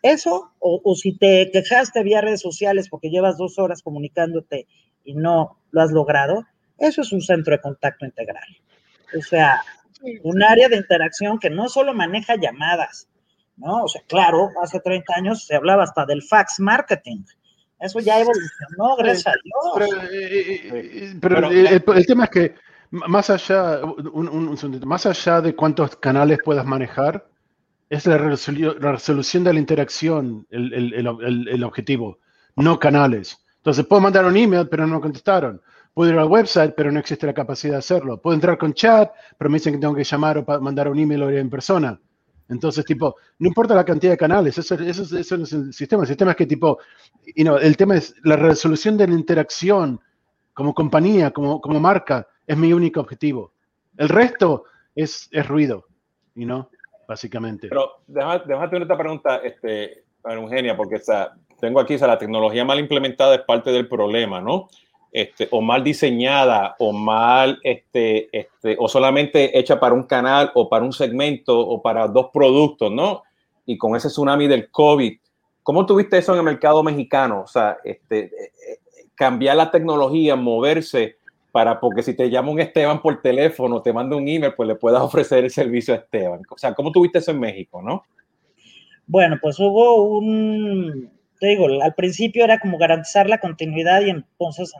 [0.02, 4.66] eso, o, o si te quejaste vía redes sociales porque llevas dos horas comunicándote
[5.04, 6.44] y no lo has logrado,
[6.76, 8.48] eso es un centro de contacto integral.
[9.16, 9.62] O sea,
[10.24, 13.06] un área de interacción que no solo maneja llamadas,
[13.58, 13.84] ¿no?
[13.84, 17.22] O sea, claro, hace 30 años se hablaba hasta del fax marketing.
[17.80, 19.90] Eso ya evolucionó, gracias a Dios.
[21.20, 22.54] Pero, eh, eh, el, tema es que
[22.90, 23.80] más allá,
[24.84, 27.28] más allá de cuántos canales puedas manejar,
[27.88, 32.18] es la, resolución de la interacción el, objetivo,
[32.56, 33.38] no canales.
[33.56, 35.60] Entonces, puedo mandar un email, pero no contestaron.
[35.94, 38.20] Puedo ir al website, pero no existe la capacidad de hacerlo.
[38.20, 41.22] Puedo entrar con chat, pero me dicen que tengo que llamar o mandar un email
[41.22, 41.98] o ir en persona.
[42.48, 46.02] Entonces, tipo, no importa la cantidad de canales, eso, eso, es el sistema.
[46.02, 46.78] El sistema es que, tipo,
[47.34, 50.00] y no, el tema es la resolución de la interacción
[50.54, 53.52] como compañía, como, como marca, es mi único objetivo.
[53.96, 55.86] El resto es, es ruido,
[56.34, 56.70] y no,
[57.06, 57.68] básicamente.
[57.68, 62.08] Pero déjame, déjame tener esta pregunta, este, Eugenia, porque o sea, tengo aquí, o sea,
[62.08, 64.68] la tecnología mal implementada es parte del problema, ¿no?
[65.10, 70.68] Este, o mal diseñada o mal, este, este, o solamente hecha para un canal o
[70.68, 73.22] para un segmento o para dos productos, ¿no?
[73.64, 75.18] Y con ese tsunami del COVID,
[75.62, 77.42] ¿cómo tuviste eso en el mercado mexicano?
[77.42, 78.78] O sea, este, eh, eh,
[79.14, 81.16] cambiar la tecnología, moverse
[81.52, 84.74] para, porque si te llama un Esteban por teléfono, te manda un email, pues le
[84.74, 86.42] puedas ofrecer el servicio a Esteban.
[86.50, 88.04] O sea, ¿cómo tuviste eso en México, no?
[89.06, 94.72] Bueno, pues hubo un, te digo, al principio era como garantizar la continuidad y entonces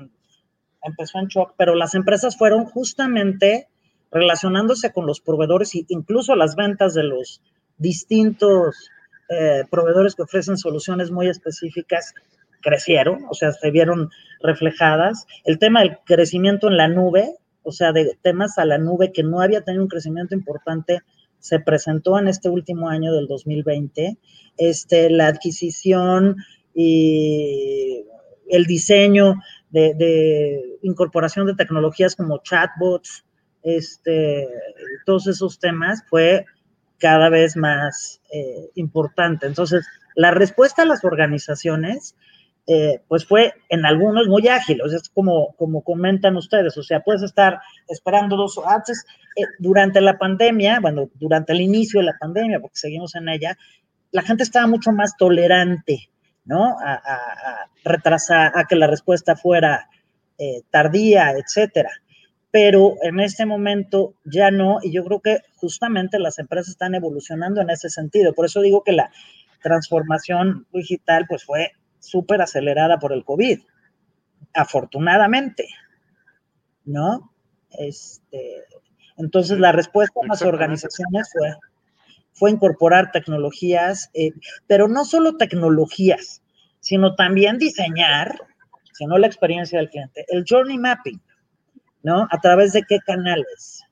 [0.82, 3.68] empezó en shock, pero las empresas fueron justamente
[4.10, 7.42] relacionándose con los proveedores e incluso las ventas de los
[7.76, 8.90] distintos
[9.28, 12.14] eh, proveedores que ofrecen soluciones muy específicas
[12.60, 14.10] crecieron, o sea, se vieron
[14.40, 15.26] reflejadas.
[15.44, 19.22] El tema del crecimiento en la nube, o sea, de temas a la nube que
[19.22, 21.02] no había tenido un crecimiento importante,
[21.38, 24.16] se presentó en este último año del 2020.
[24.56, 26.36] Este, la adquisición
[26.74, 28.04] y
[28.48, 29.36] el diseño
[29.70, 33.24] de, incorporación de tecnologías como chatbots,
[33.62, 34.46] este,
[35.04, 36.44] todos esos temas fue
[36.98, 39.46] cada vez más eh, importante.
[39.46, 42.16] Entonces, la respuesta a las organizaciones,
[42.66, 46.82] eh, pues fue en algunos muy ágil, o sea, es como, como comentan ustedes, o
[46.82, 52.06] sea, puedes estar esperando dos, antes, eh, durante la pandemia, bueno, durante el inicio de
[52.06, 53.56] la pandemia, porque seguimos en ella,
[54.10, 56.10] la gente estaba mucho más tolerante,
[56.48, 56.78] ¿no?
[56.80, 59.88] A, retrasar, a que la respuesta fuera
[60.38, 61.90] eh, tardía, etcétera.
[62.50, 67.60] Pero en este momento ya no, y yo creo que justamente las empresas están evolucionando
[67.60, 68.34] en ese sentido.
[68.34, 69.10] Por eso digo que la
[69.62, 73.60] transformación digital pues fue súper acelerada por el COVID,
[74.54, 75.68] afortunadamente,
[76.86, 77.30] ¿no?
[77.78, 78.64] Este,
[79.18, 81.54] entonces la respuesta de las organizaciones fue
[82.38, 84.30] fue incorporar tecnologías, eh,
[84.66, 86.42] pero no solo tecnologías,
[86.80, 88.38] sino también diseñar,
[88.92, 91.20] sino la experiencia del cliente, el journey mapping,
[92.02, 92.28] ¿no?
[92.30, 93.84] A través de qué canales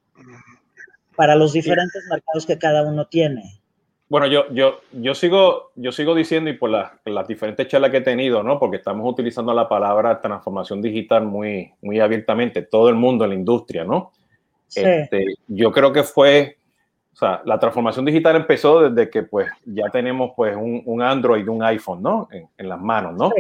[1.17, 3.61] para los diferentes mercados que cada uno tiene.
[4.09, 8.03] Bueno, yo, yo, yo, sigo, yo sigo diciendo, y por las diferentes charlas que he
[8.03, 8.61] tenido, ¿no?
[8.61, 13.37] Porque estamos utilizando la palabra transformación digital muy, muy abiertamente, todo el mundo en la
[13.37, 14.13] industria, ¿no?
[14.69, 14.83] Sí.
[14.85, 16.59] Este, yo creo que fue
[17.17, 21.49] o sea, la transformación digital empezó desde que pues ya tenemos pues un, un Android,
[21.49, 22.29] un iPhone, ¿no?
[22.31, 23.31] En, en las manos, ¿no?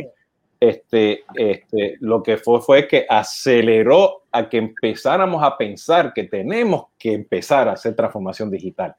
[0.59, 6.87] Este, este, lo que fue fue que aceleró a que empezáramos a pensar que tenemos
[6.99, 8.97] que empezar a hacer transformación digital.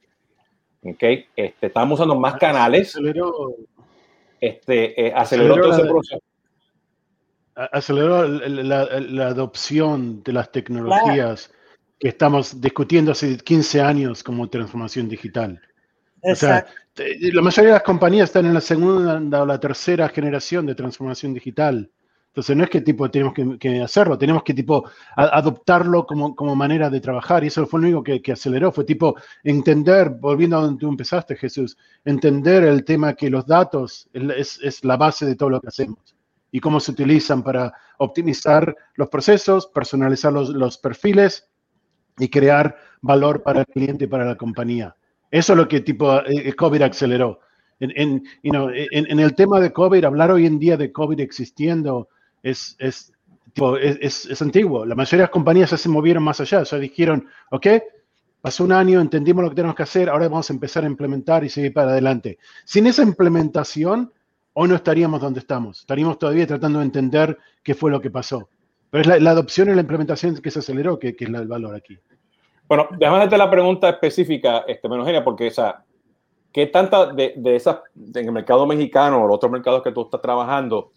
[0.84, 1.02] ¿Ok?
[1.34, 2.90] Este, estamos usando más canales.
[2.90, 3.56] Aceleró,
[4.40, 6.22] este, eh, aceleró, aceleró, todo ese proceso.
[7.56, 11.52] Aceleró la, la, la, adopción de las tecnologías.
[11.98, 15.60] Que estamos discutiendo hace 15 años como transformación digital.
[16.22, 20.66] O sea, la mayoría de las compañías están en la segunda o la tercera generación
[20.66, 21.90] de transformación digital.
[22.28, 26.88] Entonces no es que tipo tenemos que, hacerlo, tenemos que tipo adoptarlo como, como, manera
[26.88, 27.42] de trabajar.
[27.42, 30.88] Y eso fue lo único que, que, aceleró, fue tipo entender, volviendo a donde tú
[30.88, 35.60] empezaste, Jesús, entender el tema que los datos es, es la base de todo lo
[35.60, 36.14] que hacemos
[36.52, 41.47] y cómo se utilizan para optimizar los procesos, personalizar los, los perfiles
[42.18, 44.94] y crear valor para el cliente y para la compañía.
[45.30, 47.40] Eso es lo que tipo eh, COVID aceleró.
[47.80, 52.08] En, en, en, el tema de COVID, hablar hoy en día de COVID existiendo
[52.42, 53.12] es, es,
[53.80, 54.84] es, es, antiguo.
[54.84, 56.64] La mayoría de las compañías ya se movieron más allá.
[56.64, 57.66] Sea, dijeron, ok,
[58.40, 61.44] pasó un año, entendimos lo que tenemos que hacer, ahora vamos a empezar a implementar
[61.44, 62.38] y seguir para adelante.
[62.64, 64.12] Sin esa implementación,
[64.54, 65.80] hoy no estaríamos donde estamos.
[65.80, 68.48] Estaríamos todavía tratando de entender qué fue lo que pasó.
[68.90, 71.76] Pero es la, adopción y la implementación que se aceleró que, que es el valor
[71.76, 71.98] aquí.
[72.68, 75.86] Bueno, déjame hacerte la pregunta específica, este, Menogenia, porque esa,
[76.52, 80.02] ¿qué tanta de, de esas, en el mercado mexicano o los otros mercados que tú
[80.02, 80.92] estás trabajando,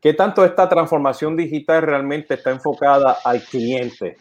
[0.00, 4.16] qué tanto esta transformación digital realmente está enfocada al cliente?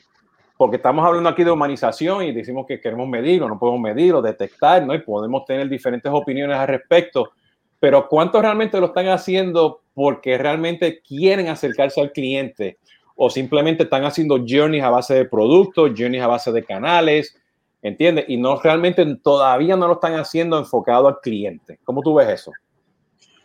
[0.55, 4.85] Porque estamos hablando aquí de humanización y decimos que queremos medirlo, no podemos medirlo, detectar,
[4.85, 4.93] ¿no?
[4.93, 7.31] Y podemos tener diferentes opiniones al respecto,
[7.79, 12.77] pero ¿cuántos realmente lo están haciendo porque realmente quieren acercarse al cliente?
[13.15, 17.35] O simplemente están haciendo journeys a base de productos, journeys a base de canales,
[17.81, 18.25] ¿entiendes?
[18.27, 21.79] Y no realmente todavía no lo están haciendo enfocado al cliente.
[21.83, 22.51] ¿Cómo tú ves eso?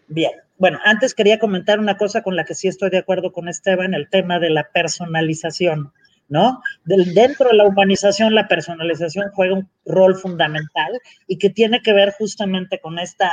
[0.09, 3.48] Bien, bueno, antes quería comentar una cosa con la que sí estoy de acuerdo con
[3.48, 5.92] Esteban, el tema de la personalización,
[6.28, 6.62] ¿no?
[6.85, 10.92] Dentro de la humanización, la personalización juega un rol fundamental
[11.26, 13.31] y que tiene que ver justamente con esta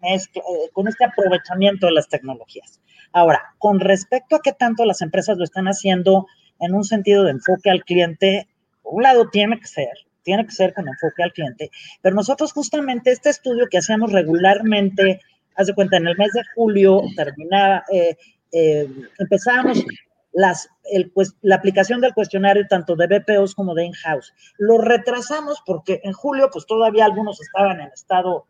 [0.00, 2.80] mezcla, eh, con este aprovechamiento de las tecnologías.
[3.12, 6.26] Ahora, con respecto a qué tanto las empresas lo están haciendo
[6.60, 8.48] en un sentido de enfoque al cliente,
[8.82, 9.90] por un lado tiene que ser,
[10.22, 11.70] tiene que ser con enfoque al cliente,
[12.02, 15.20] pero nosotros justamente este estudio que hacíamos regularmente,
[15.56, 18.16] haz de cuenta, en el mes de julio terminaba, eh,
[18.52, 19.84] eh, empezábamos
[20.32, 24.32] las, el, pues, la aplicación del cuestionario tanto de BPOs como de in-house.
[24.58, 28.46] Lo retrasamos porque en julio pues todavía algunos estaban en estado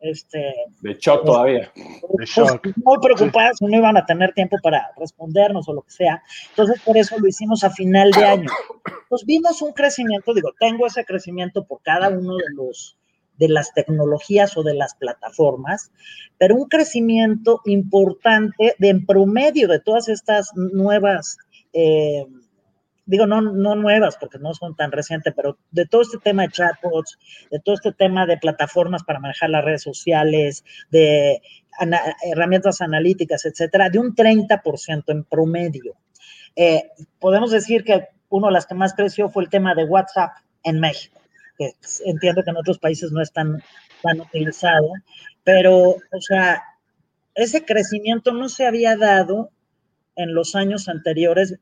[0.00, 1.72] este, de shock todavía.
[2.08, 2.36] Pues,
[2.84, 6.22] muy preocupados no iban a tener tiempo para respondernos o lo que sea.
[6.50, 8.50] Entonces, por eso lo hicimos a final de año.
[9.10, 12.96] Nos vimos un crecimiento, digo, tengo ese crecimiento por cada uno de los
[13.38, 15.90] de las tecnologías o de las plataformas,
[16.38, 21.36] pero un crecimiento importante de en promedio de todas estas nuevas
[21.74, 22.24] eh,
[23.06, 26.52] digo, no, no nuevas, porque no son tan recientes, pero de todo este tema de
[26.52, 27.18] chatbots,
[27.50, 31.40] de todo este tema de plataformas para manejar las redes sociales, de
[32.24, 35.94] herramientas analíticas, etcétera, de un 30% en promedio.
[36.56, 36.90] Eh,
[37.20, 40.32] podemos decir que uno de las que más creció fue el tema de WhatsApp
[40.64, 41.20] en México,
[41.56, 41.72] que
[42.04, 43.62] entiendo que en otros países no es tan,
[44.02, 44.90] tan utilizado,
[45.44, 46.62] pero, o sea,
[47.34, 49.50] ese crecimiento no se había dado
[50.16, 51.58] en los años anteriores,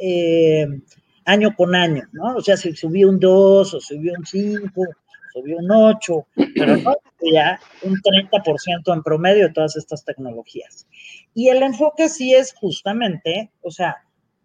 [0.00, 0.66] eh,
[1.24, 2.36] año con año, ¿no?
[2.36, 4.70] O sea, si subió un 2 o subió un 5,
[5.32, 6.94] subió un 8, pero no
[7.32, 10.86] ya un 30% en promedio de todas estas tecnologías.
[11.34, 13.96] Y el enfoque sí es justamente, o sea,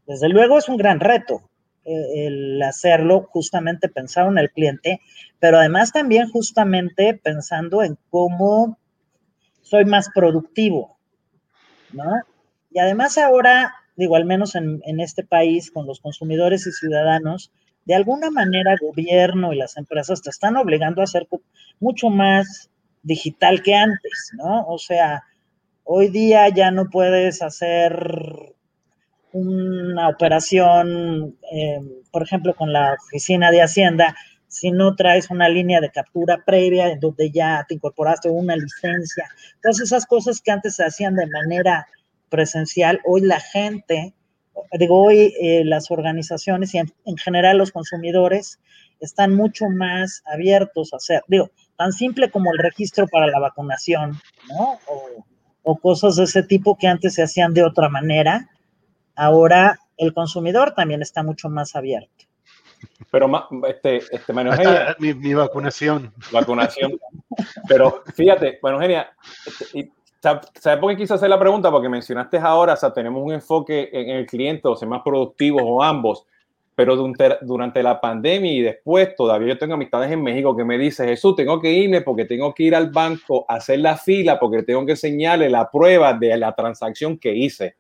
[0.07, 1.41] desde luego es un gran reto
[1.85, 5.01] eh, el hacerlo justamente pensado en el cliente,
[5.39, 8.77] pero además también justamente pensando en cómo
[9.61, 10.97] soy más productivo,
[11.93, 12.21] ¿no?
[12.71, 17.51] Y además ahora, digo, al menos en, en este país, con los consumidores y ciudadanos,
[17.85, 21.27] de alguna manera el gobierno y las empresas te están obligando a ser
[21.79, 22.69] mucho más
[23.03, 24.65] digital que antes, ¿no?
[24.67, 25.23] O sea,
[25.83, 28.53] hoy día ya no puedes hacer
[29.33, 31.79] una operación, eh,
[32.11, 34.15] por ejemplo, con la oficina de Hacienda,
[34.47, 39.29] si no traes una línea de captura previa en donde ya te incorporaste una licencia,
[39.61, 41.87] todas esas cosas que antes se hacían de manera
[42.31, 44.15] presencial, hoy la gente,
[44.79, 48.59] digo, hoy eh, las organizaciones y en, general los consumidores
[48.99, 54.19] están mucho más abiertos a hacer, digo, tan simple como el registro para la vacunación,
[54.47, 54.79] ¿no?
[54.87, 55.25] O,
[55.63, 58.49] o cosas de ese tipo que antes se hacían de otra manera,
[59.15, 62.25] ahora el consumidor también está mucho más abierto.
[63.11, 63.29] Pero,
[63.67, 64.33] este, este
[64.99, 66.13] mi, mi, vacunación.
[66.31, 66.99] Vacunación.
[67.67, 69.11] Pero fíjate, bueno, Eugenia,
[69.45, 69.91] este,
[70.21, 71.71] ¿sabes por qué quise hacer la pregunta?
[71.71, 75.63] Porque mencionaste ahora, o sea, tenemos un enfoque en el cliente, o ser más productivos
[75.65, 76.25] o ambos,
[76.75, 81.07] pero durante, la pandemia y después todavía yo tengo amistades en México que me dicen,
[81.07, 84.63] Jesús, tengo que irme porque tengo que ir al banco a hacer la fila porque
[84.63, 87.75] tengo que enseñarle la prueba de la transacción que hice.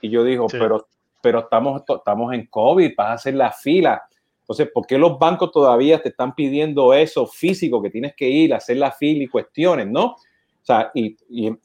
[0.00, 0.86] Y yo digo, pero,
[1.20, 4.02] pero estamos, estamos en COVID, vas a hacer la fila
[4.50, 8.52] entonces, ¿por qué los bancos todavía te están pidiendo eso físico, que tienes que ir
[8.52, 10.16] a hacer la fila y cuestiones, ¿no?
[10.62, 11.16] O sea, y,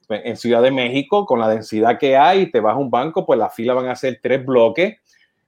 [0.09, 3.37] en Ciudad de México, con la densidad que hay, te vas a un banco, pues
[3.37, 4.97] la fila van a ser tres bloques,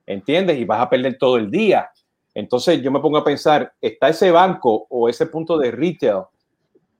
[0.05, 0.57] ¿entiendes?
[0.59, 1.89] Y vas a perder todo el día.
[2.33, 6.23] Entonces yo me pongo a pensar, ¿está ese banco o ese punto de retail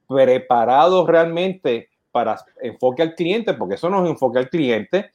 [0.08, 3.54] preparado realmente para enfoque al cliente?
[3.54, 5.12] Porque eso no es enfoque al cliente,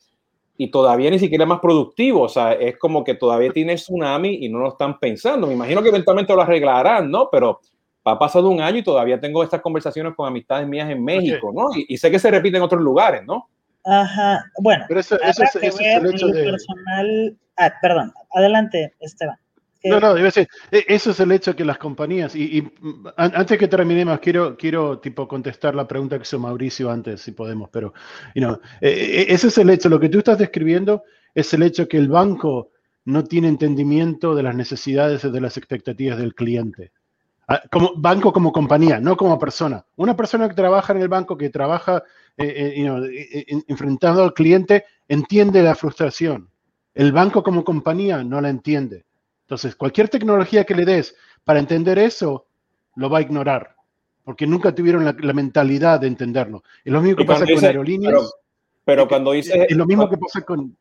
[0.56, 2.22] y todavía ni siquiera es más productivo.
[2.22, 5.46] O sea, es como que todavía tiene tsunami y no lo están pensando.
[5.46, 7.28] Me imagino que eventualmente lo arreglarán, ¿no?
[7.30, 7.60] Pero
[8.04, 11.68] ha pasado un año y todavía tengo estas conversaciones con amistades mías en México, ¿no?
[11.74, 13.48] Y, sé que se repite en otros lugares, ¿no?
[13.84, 14.84] Ajá, bueno.
[14.88, 16.44] Pero eso, es, el hecho de...
[16.44, 17.36] Personal...
[17.56, 19.36] Ah, perdón, adelante, Esteban.
[19.84, 20.48] No, no, debe ser.
[20.70, 22.70] Eso es el hecho que las compañías, y,
[23.16, 27.68] antes que terminemos, quiero, quiero tipo contestar la pregunta que hizo Mauricio antes, si podemos,
[27.70, 27.92] pero
[28.34, 29.88] you know, e, e, ese es el hecho.
[29.88, 31.02] Lo que tú estás describiendo
[31.34, 32.70] es el hecho que el banco
[33.04, 36.92] no tiene entendimiento de las necesidades de las expectativas del cliente.
[37.52, 39.84] Ah, como banco como compañía, no como persona.
[39.96, 42.02] Una persona que trabaja en el banco, que trabaja
[42.38, 46.48] eh, eh, enfrentando al cliente, entiende la frustración.
[46.94, 49.04] El banco como compañía no la entiende.
[49.42, 52.46] Entonces, cualquier tecnología que le des para entender eso,
[52.96, 53.76] lo va a ignorar,
[54.24, 56.62] porque nunca tuvieron la, mentalidad de entenderlo.
[56.82, 58.32] Es lo mismo que pasa con aerolíneas.
[58.82, 59.66] Pero, cuando dices...
[59.68, 60.74] Es lo mismo que pasa con...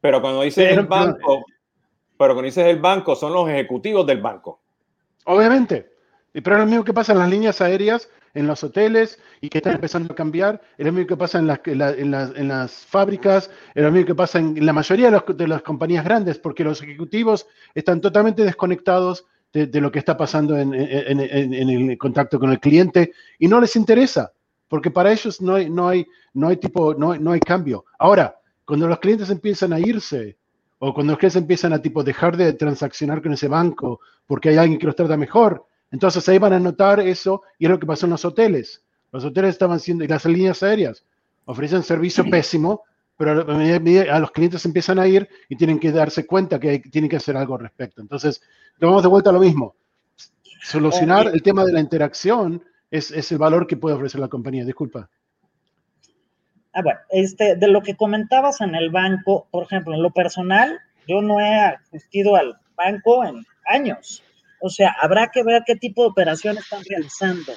[0.00, 1.44] Pero cuando dices el banco,
[2.16, 4.60] pero cuando dices el banco, son los ejecutivos del banco.
[5.26, 5.92] Obviamente.
[6.32, 9.58] Pero es lo mismo que pasa en las líneas aéreas en los hoteles y que
[9.58, 13.90] están empezando a cambiar, es lo mismo que pasa en las, las, fábricas, es lo
[13.90, 18.44] mismo que pasa en la mayoría de, las compañías grandes, porque los ejecutivos están totalmente
[18.44, 23.74] desconectados de, lo que está pasando en, el contacto con el cliente y no les
[23.74, 24.32] interesa,
[24.68, 27.86] porque para ellos no hay, no hay, no hay tipo, no, no hay cambio.
[27.98, 30.36] Ahora, cuando los clientes empiezan a irse,
[30.78, 34.56] o cuando los clientes empiezan a tipo dejar de transaccionar con ese banco porque hay
[34.56, 37.86] alguien que los trata mejor, entonces ahí van a notar eso y es lo que
[37.86, 38.82] pasó en los hoteles.
[39.12, 41.04] Los hoteles estaban siendo, y las líneas aéreas
[41.44, 42.82] ofrecen servicio pésimo,
[43.16, 47.16] pero a los clientes empiezan a ir y tienen que darse cuenta que tienen que
[47.16, 48.02] hacer algo al respecto.
[48.02, 48.42] Entonces,
[48.78, 49.74] vamos de vuelta a lo mismo.
[50.62, 54.64] Solucionar el tema de la interacción es, es, el valor que puede ofrecer la compañía.
[54.64, 55.08] Disculpa.
[56.76, 60.78] Ah, bueno, este, de lo que comentabas en el banco, por ejemplo, en lo personal,
[61.08, 64.22] yo no he asistido al banco en años.
[64.60, 67.54] O sea, habrá que ver qué tipo de operaciones están realizando,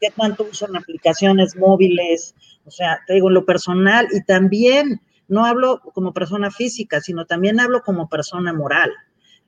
[0.00, 2.34] qué tanto usan aplicaciones móviles,
[2.64, 7.26] o sea, te digo, en lo personal y también no hablo como persona física, sino
[7.26, 8.90] también hablo como persona moral.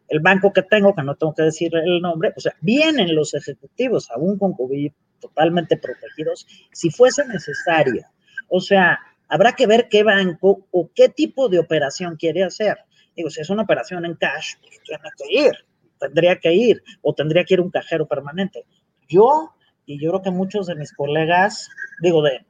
[0.08, 3.32] El banco que tengo, que no tengo que decir el nombre, o sea, vienen los
[3.32, 8.04] ejecutivos, aún con COVID, totalmente protegidos, si fuese necesario.
[8.48, 12.78] O sea, habrá que ver qué banco o qué tipo de operación quiere hacer.
[13.14, 15.52] Digo, si es una operación en cash, pues tiene que ir
[15.98, 18.64] tendría que ir o tendría que ir un cajero permanente.
[19.08, 21.68] Yo, y yo creo que muchos de mis colegas,
[22.00, 22.44] digo, de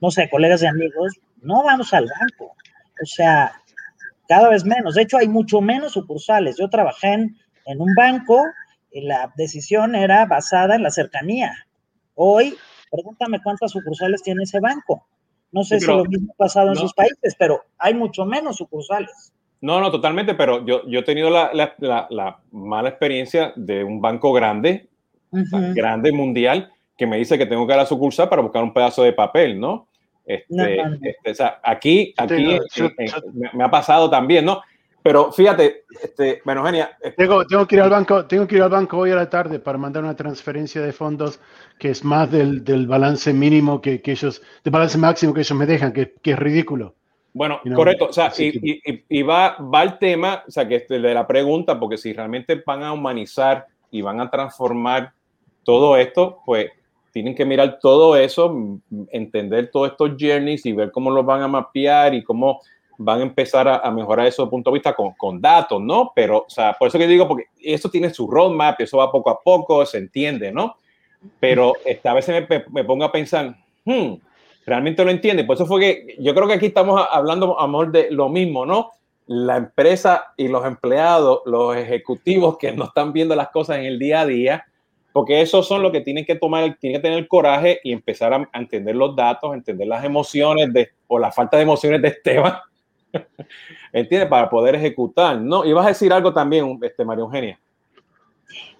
[0.00, 2.54] no sé, colegas y amigos, no vamos al banco.
[3.02, 3.52] O sea,
[4.28, 4.94] cada vez menos.
[4.94, 6.56] De hecho, hay mucho menos sucursales.
[6.56, 8.44] Yo trabajé en, en un banco
[8.92, 11.66] y la decisión era basada en la cercanía.
[12.14, 12.56] Hoy,
[12.90, 15.06] pregúntame cuántas sucursales tiene ese banco.
[15.52, 19.32] No sé si lo mismo ha pasado en sus países, pero hay mucho menos sucursales.
[19.60, 24.00] No, no, totalmente, pero yo, yo he tenido la, la, la, mala experiencia de un
[24.00, 24.88] banco grande,
[25.30, 28.72] grande mundial, que me dice que tengo que ir a la sucursal para buscar un
[28.72, 29.88] pedazo de papel, ¿no?
[30.24, 32.58] Este, este o sea, aquí, aquí
[33.52, 34.62] me, ha pasado también, ¿no?
[35.02, 36.96] Pero fíjate, este, bueno, Genia.
[37.16, 39.58] Tengo, tengo, que ir al banco, tengo que ir al banco hoy a la tarde
[39.58, 41.40] para mandar una transferencia de fondos
[41.78, 45.56] que es más del, del balance mínimo que, que, ellos, del balance máximo que ellos
[45.58, 46.94] me dejan, que, que es ridículo.
[47.32, 48.06] Bueno, correcto.
[48.06, 51.26] O sea, y, y, y, va, va el tema, o sea, que este, de la
[51.26, 55.12] pregunta, porque si realmente van a humanizar y van a transformar
[55.64, 56.70] todo esto, pues
[57.12, 58.80] tienen que mirar todo eso,
[59.10, 62.60] entender todos estos journeys y ver cómo los van a mapear y cómo
[63.02, 66.12] van a empezar a, mejorar eso de punto de vista con, con, datos, ¿no?
[66.14, 69.30] Pero, o sea, por eso que digo, porque eso tiene su roadmap, eso va poco
[69.30, 70.76] a poco, se entiende, ¿no?
[71.38, 74.16] Pero esta vez me, me pongo a pensar, hmm,
[74.66, 75.44] realmente lo entiende.
[75.44, 78.90] Por eso fue que yo creo que aquí estamos hablando, amor, de lo mismo, ¿no?
[79.26, 83.98] La empresa y los empleados, los ejecutivos que no están viendo las cosas en el
[83.98, 84.66] día a día,
[85.14, 88.34] porque esos son los que tienen que tomar, tienen que tener el coraje y empezar
[88.34, 92.54] a, entender los datos, entender las emociones de, o la falta de emociones de Esteban,
[93.92, 94.28] ¿entiendes?
[94.28, 95.64] Para poder ejecutar, ¿no?
[95.64, 97.60] Y vas a decir algo también, este, María Eugenia.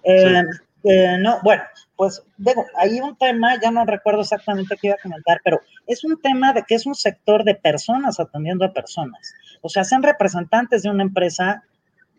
[0.03, 0.43] Eh,
[0.83, 1.63] eh, no, bueno,
[1.95, 6.03] pues digo, hay un tema, ya no recuerdo exactamente qué iba a comentar, pero es
[6.03, 9.33] un tema de que es un sector de personas atendiendo a personas.
[9.61, 11.63] O sea, sean representantes de una empresa,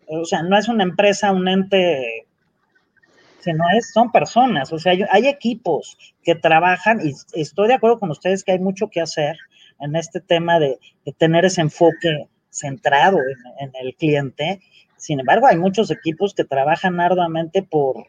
[0.07, 2.25] o sea, no es una empresa, un ente
[3.43, 8.09] sino es, son personas, o sea, hay, equipos que trabajan y estoy de acuerdo con
[8.09, 9.37] ustedes que hay mucho que hacer
[9.79, 10.79] en este tema de,
[11.17, 13.19] tener ese enfoque centrado
[13.59, 14.61] en, el cliente.
[14.97, 18.07] Sin embargo, hay muchos equipos que trabajan arduamente por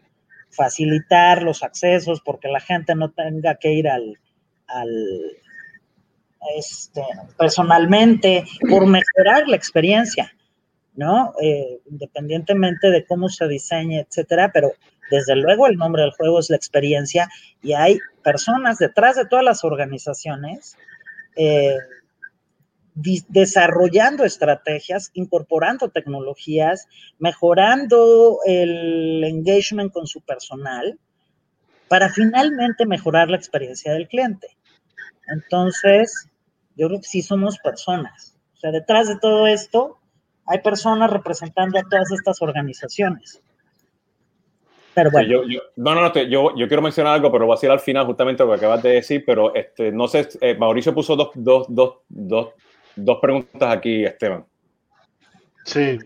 [0.51, 4.19] facilitar los accesos, porque la gente no tenga que ir al,
[6.57, 7.03] este,
[7.37, 10.33] personalmente, por mejorar la experiencia,
[10.95, 11.33] ¿no?
[11.43, 14.73] Eh, independientemente de cómo se diseñe, etcétera, pero
[15.11, 17.29] desde luego el nombre del juego es la experiencia
[17.63, 20.77] y hay personas detrás de todas las organizaciones
[21.37, 21.79] eh,
[22.95, 26.87] desarrollando estrategias, incorporando tecnologías,
[27.19, 30.99] mejorando el engagement con su personal
[31.89, 34.57] para finalmente mejorar la experiencia del cliente.
[35.27, 36.29] Entonces,
[36.77, 38.37] yo creo que sí somos personas.
[38.55, 39.99] O sea, detrás de todo esto
[40.47, 43.43] hay personas representando a todas estas organizaciones.
[44.95, 45.29] Pero bueno.
[45.29, 48.07] yo, no, no, no yo, yo, quiero mencionar algo, pero voy a decir al final
[48.07, 51.67] justamente lo que acabas de decir, pero este, no sé, eh, Mauricio puso dos, dos,
[51.69, 52.49] dos, dos,
[52.95, 54.45] dos preguntas aquí, Esteban.
[55.65, 55.99] Sí,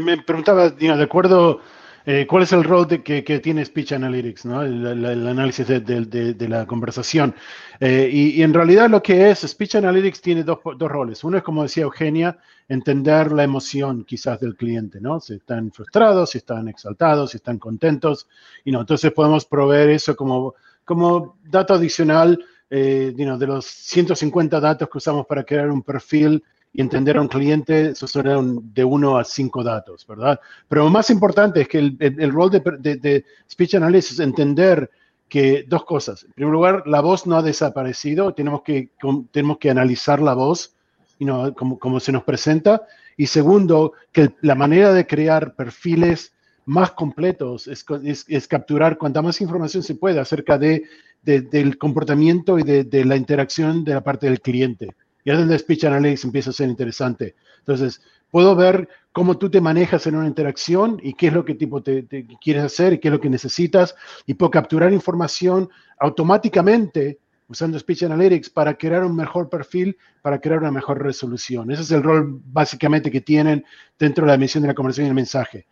[0.00, 1.60] me preguntaba, de acuerdo
[2.04, 4.62] eh, ¿Cuál es el rol de, que, tiene Speech Analytics, ¿no?
[4.62, 7.34] el, análisis de, la conversación?
[7.78, 11.22] Eh, y, en realidad lo que es, Speech Analytics tiene dos, roles.
[11.24, 12.38] Uno es, como decía Eugenia,
[12.68, 15.20] entender la emoción quizás del cliente, ¿no?
[15.20, 18.28] Si están frustrados, si están exaltados, si están contentos.
[18.64, 24.88] Y no, entonces podemos proveer eso como, como dato adicional eh, de los 150 datos
[24.88, 26.42] que usamos para crear un perfil
[26.72, 30.40] y entender a un cliente, eso son de uno a cinco datos, ¿verdad?
[30.68, 32.60] Pero lo más importante es que el, el, rol de,
[32.96, 34.90] de, Speech Analysis es entender
[35.28, 36.24] que dos cosas.
[36.24, 38.90] En primer lugar, la voz no ha desaparecido, tenemos que,
[39.30, 40.74] tenemos que analizar la voz,
[41.18, 42.82] y no, como, como se nos presenta.
[43.16, 46.32] Y segundo, que la manera de crear perfiles
[46.64, 50.84] más completos es, es, es capturar cuanta más información se puede acerca de,
[51.22, 54.94] del comportamiento y de, la interacción de la parte del cliente.
[55.24, 57.34] Y es donde Speech Analytics empieza a ser interesante.
[57.58, 61.54] Entonces, puedo ver cómo tú te manejas en una interacción y qué es lo que
[61.54, 62.06] tipo te,
[62.40, 63.94] quieres hacer y qué es lo que necesitas.
[64.26, 65.68] Y puedo capturar información
[65.98, 67.18] automáticamente
[67.48, 71.70] usando Speech Analytics para crear un mejor perfil, para crear una mejor resolución.
[71.70, 73.64] Ese es el rol básicamente que tienen
[73.98, 75.66] dentro de la emisión de la conversación y el mensaje.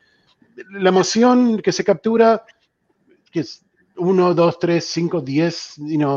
[0.72, 2.44] La emoción que se captura,
[3.32, 3.64] que es
[4.00, 6.16] 1, 2, 3, 5, 10, you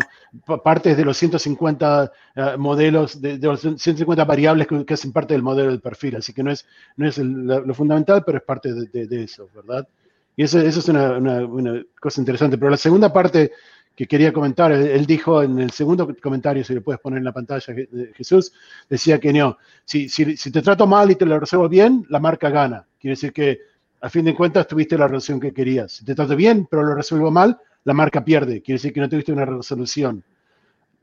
[0.63, 5.69] partes de los 150 eh, modelos, de, los 150 variables que, hacen parte del modelo
[5.69, 6.15] del perfil.
[6.15, 6.65] Así que no es,
[6.97, 9.87] no es lo fundamental, pero es parte de, eso, ¿verdad?
[10.35, 12.57] Y eso, eso es una, una, cosa interesante.
[12.57, 13.51] Pero la segunda parte
[13.95, 17.31] que quería comentar, él, dijo en el segundo comentario, si le puedes poner en la
[17.31, 17.75] pantalla,
[18.15, 18.51] Jesús,
[18.89, 22.19] decía que no, si, si, si te trato mal y te lo resuelvo bien, la
[22.19, 22.87] marca gana.
[22.99, 23.59] Quiere decir que
[24.03, 25.93] a fin de cuentas tuviste la relación que querías.
[25.93, 29.09] Si te trato bien, pero lo resuelvo mal, la marca pierde, quiere decir que no
[29.09, 30.23] tuviste una resolución.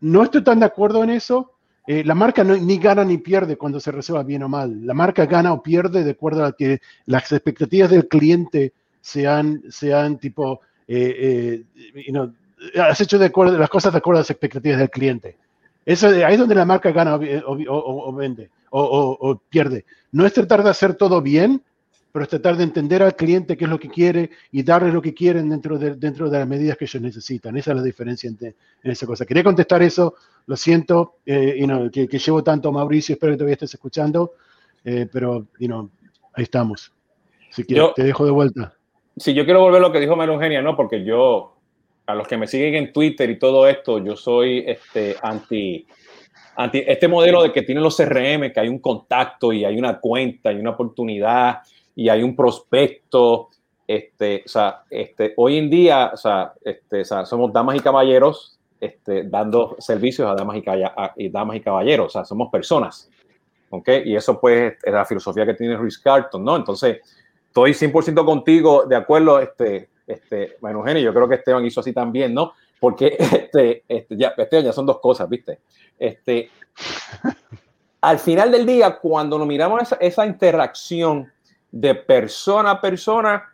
[0.00, 1.52] No estoy tan de acuerdo en eso.
[1.86, 4.86] Eh, la marca no, ni gana ni pierde cuando se resuelva bien o mal.
[4.86, 10.18] La marca gana o pierde de acuerdo a que las expectativas del cliente sean, sean
[10.18, 11.64] tipo, eh,
[11.94, 15.36] eh, has hecho de acuerdo, las cosas de acuerdo a las expectativas del cliente.
[15.84, 19.84] Eso, ahí es donde la marca gana o, vende o, pierde.
[20.12, 21.62] No es tratar de hacer todo bien,
[22.12, 25.00] pero es tratar de entender al cliente qué es lo que quiere y darle lo
[25.00, 27.56] que quieren dentro de, dentro de las medidas que ellos necesitan.
[27.56, 29.24] Esa es la diferencia en, en esa cosa.
[29.24, 30.14] Quería contestar eso,
[30.46, 34.32] lo siento, eh, que, llevo tanto, Mauricio, espero que todavía estés escuchando,
[34.84, 35.46] eh, pero
[36.34, 36.92] ahí estamos.
[37.50, 38.74] Así que te dejo de vuelta.
[39.16, 40.76] Sí, yo quiero volver a lo que dijo María Eugenia, ¿no?
[40.76, 41.56] Porque yo,
[42.06, 45.86] a los que me siguen en Twitter y todo esto, yo soy este, anti
[46.72, 50.52] este modelo de que tienen los CRM, que hay un contacto y hay una cuenta
[50.52, 51.60] y una oportunidad
[51.94, 53.48] y hay un prospecto.
[53.86, 57.80] Este, o sea, este, hoy en día, o sea, este, o sea, somos damas y
[57.80, 60.56] caballeros este, dando servicios a damas
[61.16, 63.10] y, damas y caballeros, o sea, somos personas.
[63.68, 63.88] ¿Ok?
[64.04, 66.56] Y eso, pues, es la filosofía que tiene Ruiz Carton, ¿no?
[66.56, 66.98] Entonces,
[67.46, 71.92] estoy 100% contigo, de acuerdo, este, este, bueno, Eugenio, yo creo que Esteban hizo así
[71.92, 72.52] también, ¿no?
[72.80, 75.60] Porque este, este, ya, este, ya son dos cosas, ¿viste?
[75.98, 76.50] Este,
[78.00, 81.30] al final del día, cuando nos miramos esa, esa interacción
[81.70, 83.44] de persona a persona,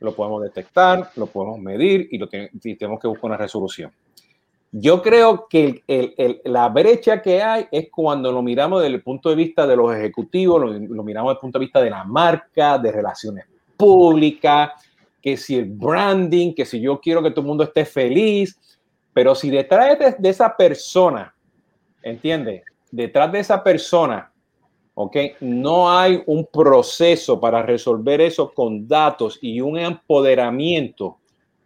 [0.00, 3.92] lo podemos detectar, lo podemos medir y, lo tenemos que buscar una resolución.
[4.70, 5.82] Yo creo que
[6.44, 9.94] la brecha que hay es cuando lo miramos desde el punto de vista de los
[9.94, 13.46] ejecutivos, lo, miramos desde el punto de vista de la marca, de relaciones
[13.76, 14.72] públicas,
[15.22, 18.58] que si el branding, que si yo quiero que todo el mundo esté feliz,
[19.12, 21.34] pero si detrás de, esa persona,
[22.02, 22.62] ¿entiendes?
[22.90, 24.30] Detrás de esa persona
[25.00, 25.16] ¿ok?
[25.40, 31.18] No hay un proceso para resolver eso con datos y un empoderamiento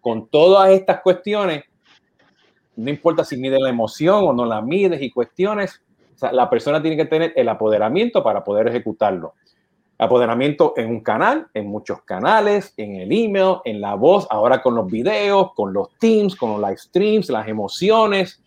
[0.02, 1.64] con todas estas cuestiones.
[2.76, 5.80] No importa si mide la emoción o no la mides y cuestiones,
[6.20, 9.32] la persona tiene que tener el apoderamiento para poder ejecutarlo.
[9.96, 14.74] Apoderamiento en un canal, en muchos canales, en el email, en la voz, ahora con
[14.74, 18.42] los videos, con los teams, con los live streams, las emociones.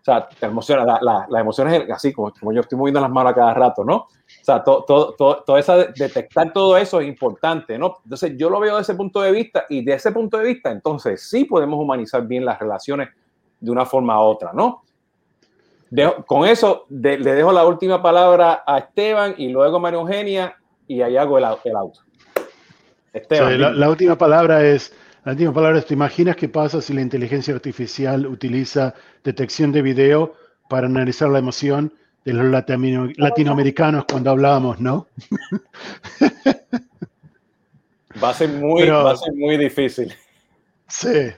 [0.00, 3.34] O sea, te emociona, la, las emociones así como yo estoy moviendo las manos a
[3.34, 4.06] cada rato, ¿no?
[4.48, 4.82] O sea, todo,
[5.18, 7.98] todo, todo, esa, detectar todo eso es importante, ¿no?
[8.02, 10.70] Entonces, yo lo veo desde ese punto de vista y de ese punto de vista,
[10.70, 13.10] entonces sí podemos humanizar bien las relaciones
[13.60, 14.82] de una forma u otra, ¿no?
[16.26, 21.00] con eso le dejo la última palabra a Esteban y luego a María Eugenia y
[21.00, 22.00] ahí hago el, el auto.
[23.12, 23.60] Esteban.
[23.60, 24.94] la, la, última palabra es,
[25.24, 28.94] la última palabra es, ¿te imaginas qué pasa si la inteligencia artificial utiliza
[29.24, 30.34] detección de video
[30.68, 31.92] para analizar la emoción
[32.28, 35.06] de los latinoamericanos cuando hablábamos, ¿no?
[38.22, 40.12] Va a ser muy, va a ser muy difícil.
[40.88, 41.30] Sí,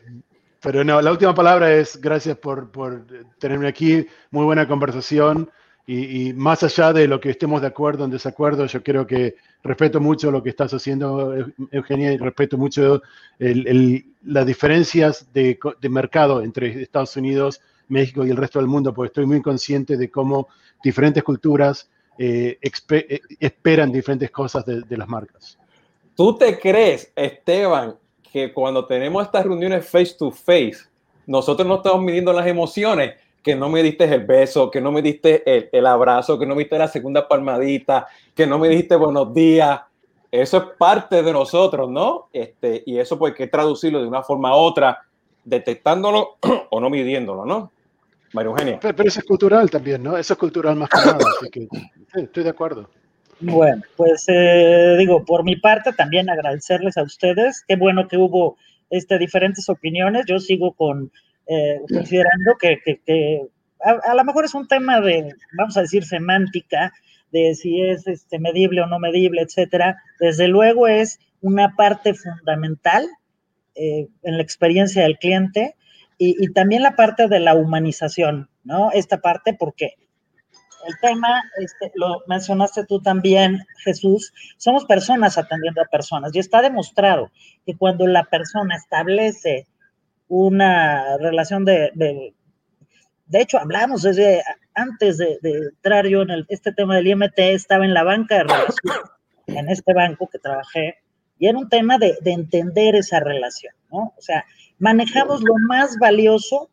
[0.61, 3.07] pero no, la última palabra es gracias por, por
[3.39, 5.49] tenerme aquí, muy buena conversación
[5.87, 9.35] y, más allá de lo que estemos de acuerdo o en desacuerdo, yo creo que
[9.63, 11.35] respeto mucho lo que estás haciendo,
[11.73, 13.03] Eugenia, y respeto mucho
[13.39, 17.61] las diferencias de, de mercado entre Estados Unidos
[17.91, 20.49] México y el resto del mundo, porque estoy muy consciente de cómo
[20.83, 21.89] diferentes culturas
[22.23, 25.59] eh, eh, esperan diferentes cosas de, las marcas.
[26.15, 27.97] ¿Tú te crees, Esteban,
[28.31, 30.77] que cuando tenemos estas reuniones face to face,
[31.27, 33.15] nosotros no estamos midiendo las emociones?
[33.43, 35.43] Que no me diste el beso, que no me diste
[35.75, 39.81] el, abrazo, que no me diste la segunda palmadita, que no me diste buenos días.
[40.31, 42.29] Eso es parte de nosotros, ¿no?
[42.35, 44.99] Este, y eso pues hay que traducirlo de una forma u otra,
[45.43, 46.37] detectándolo
[46.71, 47.71] o no midiéndolo, ¿no?
[48.33, 48.79] María Eugenia.
[48.81, 50.17] Pero, eso es cultural también, ¿no?
[50.17, 51.69] Eso es cultural más que nada, así que
[52.15, 52.89] estoy de acuerdo.
[53.41, 57.65] Bueno, pues eh, digo, por mi parte también agradecerles a ustedes.
[57.67, 58.57] Qué bueno que hubo
[58.91, 60.27] este, diferentes opiniones.
[60.27, 61.11] Yo sigo con
[61.47, 63.41] eh, considerando que, que,
[63.83, 66.93] a, lo mejor es un tema de, vamos a decir, semántica,
[67.33, 69.97] de si es este, medible o no medible, etcétera.
[70.19, 73.09] Desde luego es una parte fundamental
[73.75, 75.75] eh, en la experiencia del cliente
[76.23, 78.93] y, también la parte de la humanización, ¿no?
[78.93, 79.95] Esta parte porque
[80.87, 86.61] el tema, este, lo mencionaste tú también, Jesús, somos personas atendiendo a personas y está
[86.61, 87.31] demostrado
[87.65, 89.67] que cuando la persona establece
[90.29, 94.43] una relación de, de, hecho, hablamos desde
[94.75, 98.77] antes de, entrar yo en este tema del IMT, estaba en la banca de relaciones,
[99.47, 100.99] en este banco que trabajé,
[101.39, 104.13] y era un tema de, de entender esa relación, ¿no?
[104.19, 104.45] O sea,
[104.81, 106.69] manejamos lo más valioso,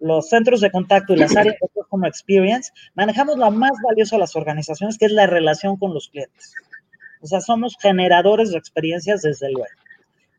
[0.00, 4.18] los centros de contacto y las áreas de como experience, manejamos lo más valioso a
[4.18, 6.54] las organizaciones, que es la relación con los clientes.
[7.20, 9.68] O sea, somos generadores de experiencias desde luego.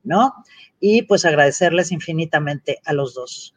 [0.03, 0.33] ¿no?
[0.79, 3.53] Y pues agradecerles infinitamente a los dos.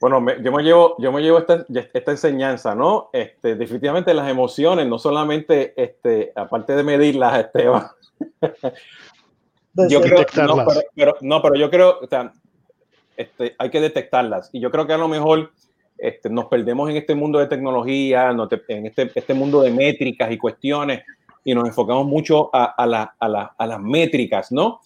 [0.00, 3.10] Bueno, yo me llevo, yo me llevo esta, esta, enseñanza, ¿no?
[3.12, 7.88] Este, definitivamente las emociones, no solamente, este, aparte de medirlas, Esteban.
[9.88, 12.32] yo creo, no pero, no, pero yo creo, o sea,
[13.18, 14.48] este, hay que detectarlas.
[14.52, 15.50] Y yo creo que a lo mejor
[15.98, 20.38] este, nos perdemos en este mundo de tecnología, en este, este mundo de métricas y
[20.38, 21.02] cuestiones,
[21.44, 24.80] y nos enfocamos mucho a, a, a, a las métricas, ¿no?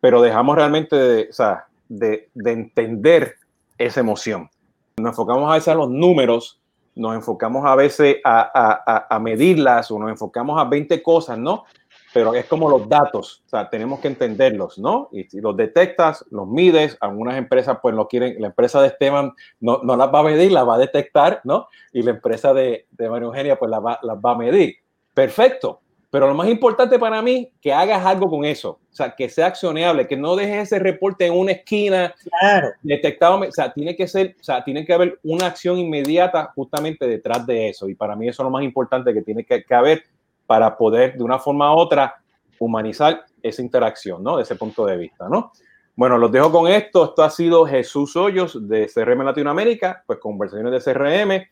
[0.00, 3.34] Pero dejamos realmente de, o sea, de, de entender
[3.76, 4.48] esa emoción.
[4.96, 6.60] Nos enfocamos a veces a los números,
[6.94, 8.50] nos enfocamos a veces a,
[8.86, 11.64] a, a, medirlas o nos enfocamos a 20 cosas, ¿no?
[12.12, 15.08] Pero es como los datos, o sea, tenemos que entenderlos, ¿no?
[15.12, 19.32] Y si los detectas, los mides, algunas empresas pues no quieren, la empresa de Esteban
[19.60, 21.68] no, no las va a medir, las va a detectar, ¿no?
[21.92, 24.76] Y la empresa de, de María Eugenia pues las va, las va a medir.
[25.14, 25.80] Perfecto,
[26.10, 28.70] pero lo más importante para mí, que hagas algo con eso.
[28.70, 32.72] O sea, que sea accionable, que no dejes ese reporte en una esquina claro.
[32.82, 33.38] detectado.
[33.38, 37.46] O sea, tiene que ser, o sea, tiene que haber una acción inmediata justamente detrás
[37.46, 37.88] de eso.
[37.88, 40.02] Y para mí eso es lo más importante que tiene que, que haber
[40.50, 42.16] para poder de una forma u otra
[42.58, 44.36] humanizar esa interacción, ¿no?
[44.36, 45.52] De ese punto de vista, ¿no?
[45.94, 47.04] Bueno, los dejo con esto.
[47.04, 51.46] Esto ha sido Jesús Hoyos de CRM Latinoamérica, pues conversaciones de CRM.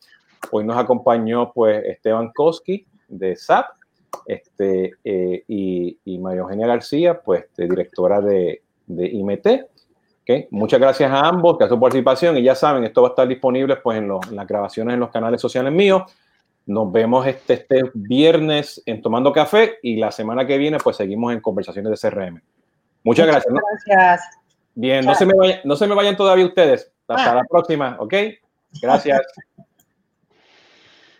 [0.51, 3.67] Hoy nos acompañó pues Esteban Koski de SAP
[4.25, 9.47] este, eh, y, y, María Eugenia García, pues directora de, de IMT.
[10.23, 10.49] ¿okay?
[10.51, 13.77] Muchas gracias a ambos por su participación y ya saben, esto va a estar disponible
[13.77, 16.03] pues, en, en las grabaciones en los canales sociales míos.
[16.69, 21.33] Nos vemos este, este viernes en Tomando Café y la semana que viene pues seguimos
[21.33, 22.41] en conversaciones de CRM.
[23.03, 23.53] Muchas, Muchas gracias.
[23.53, 23.59] ¿no?
[23.87, 24.21] gracias.
[24.75, 26.91] Bien, no se, me vayan, no se me vayan todavía ustedes.
[27.07, 27.35] Hasta ah.
[27.35, 28.13] la próxima, ¿ok?
[28.81, 29.19] Gracias.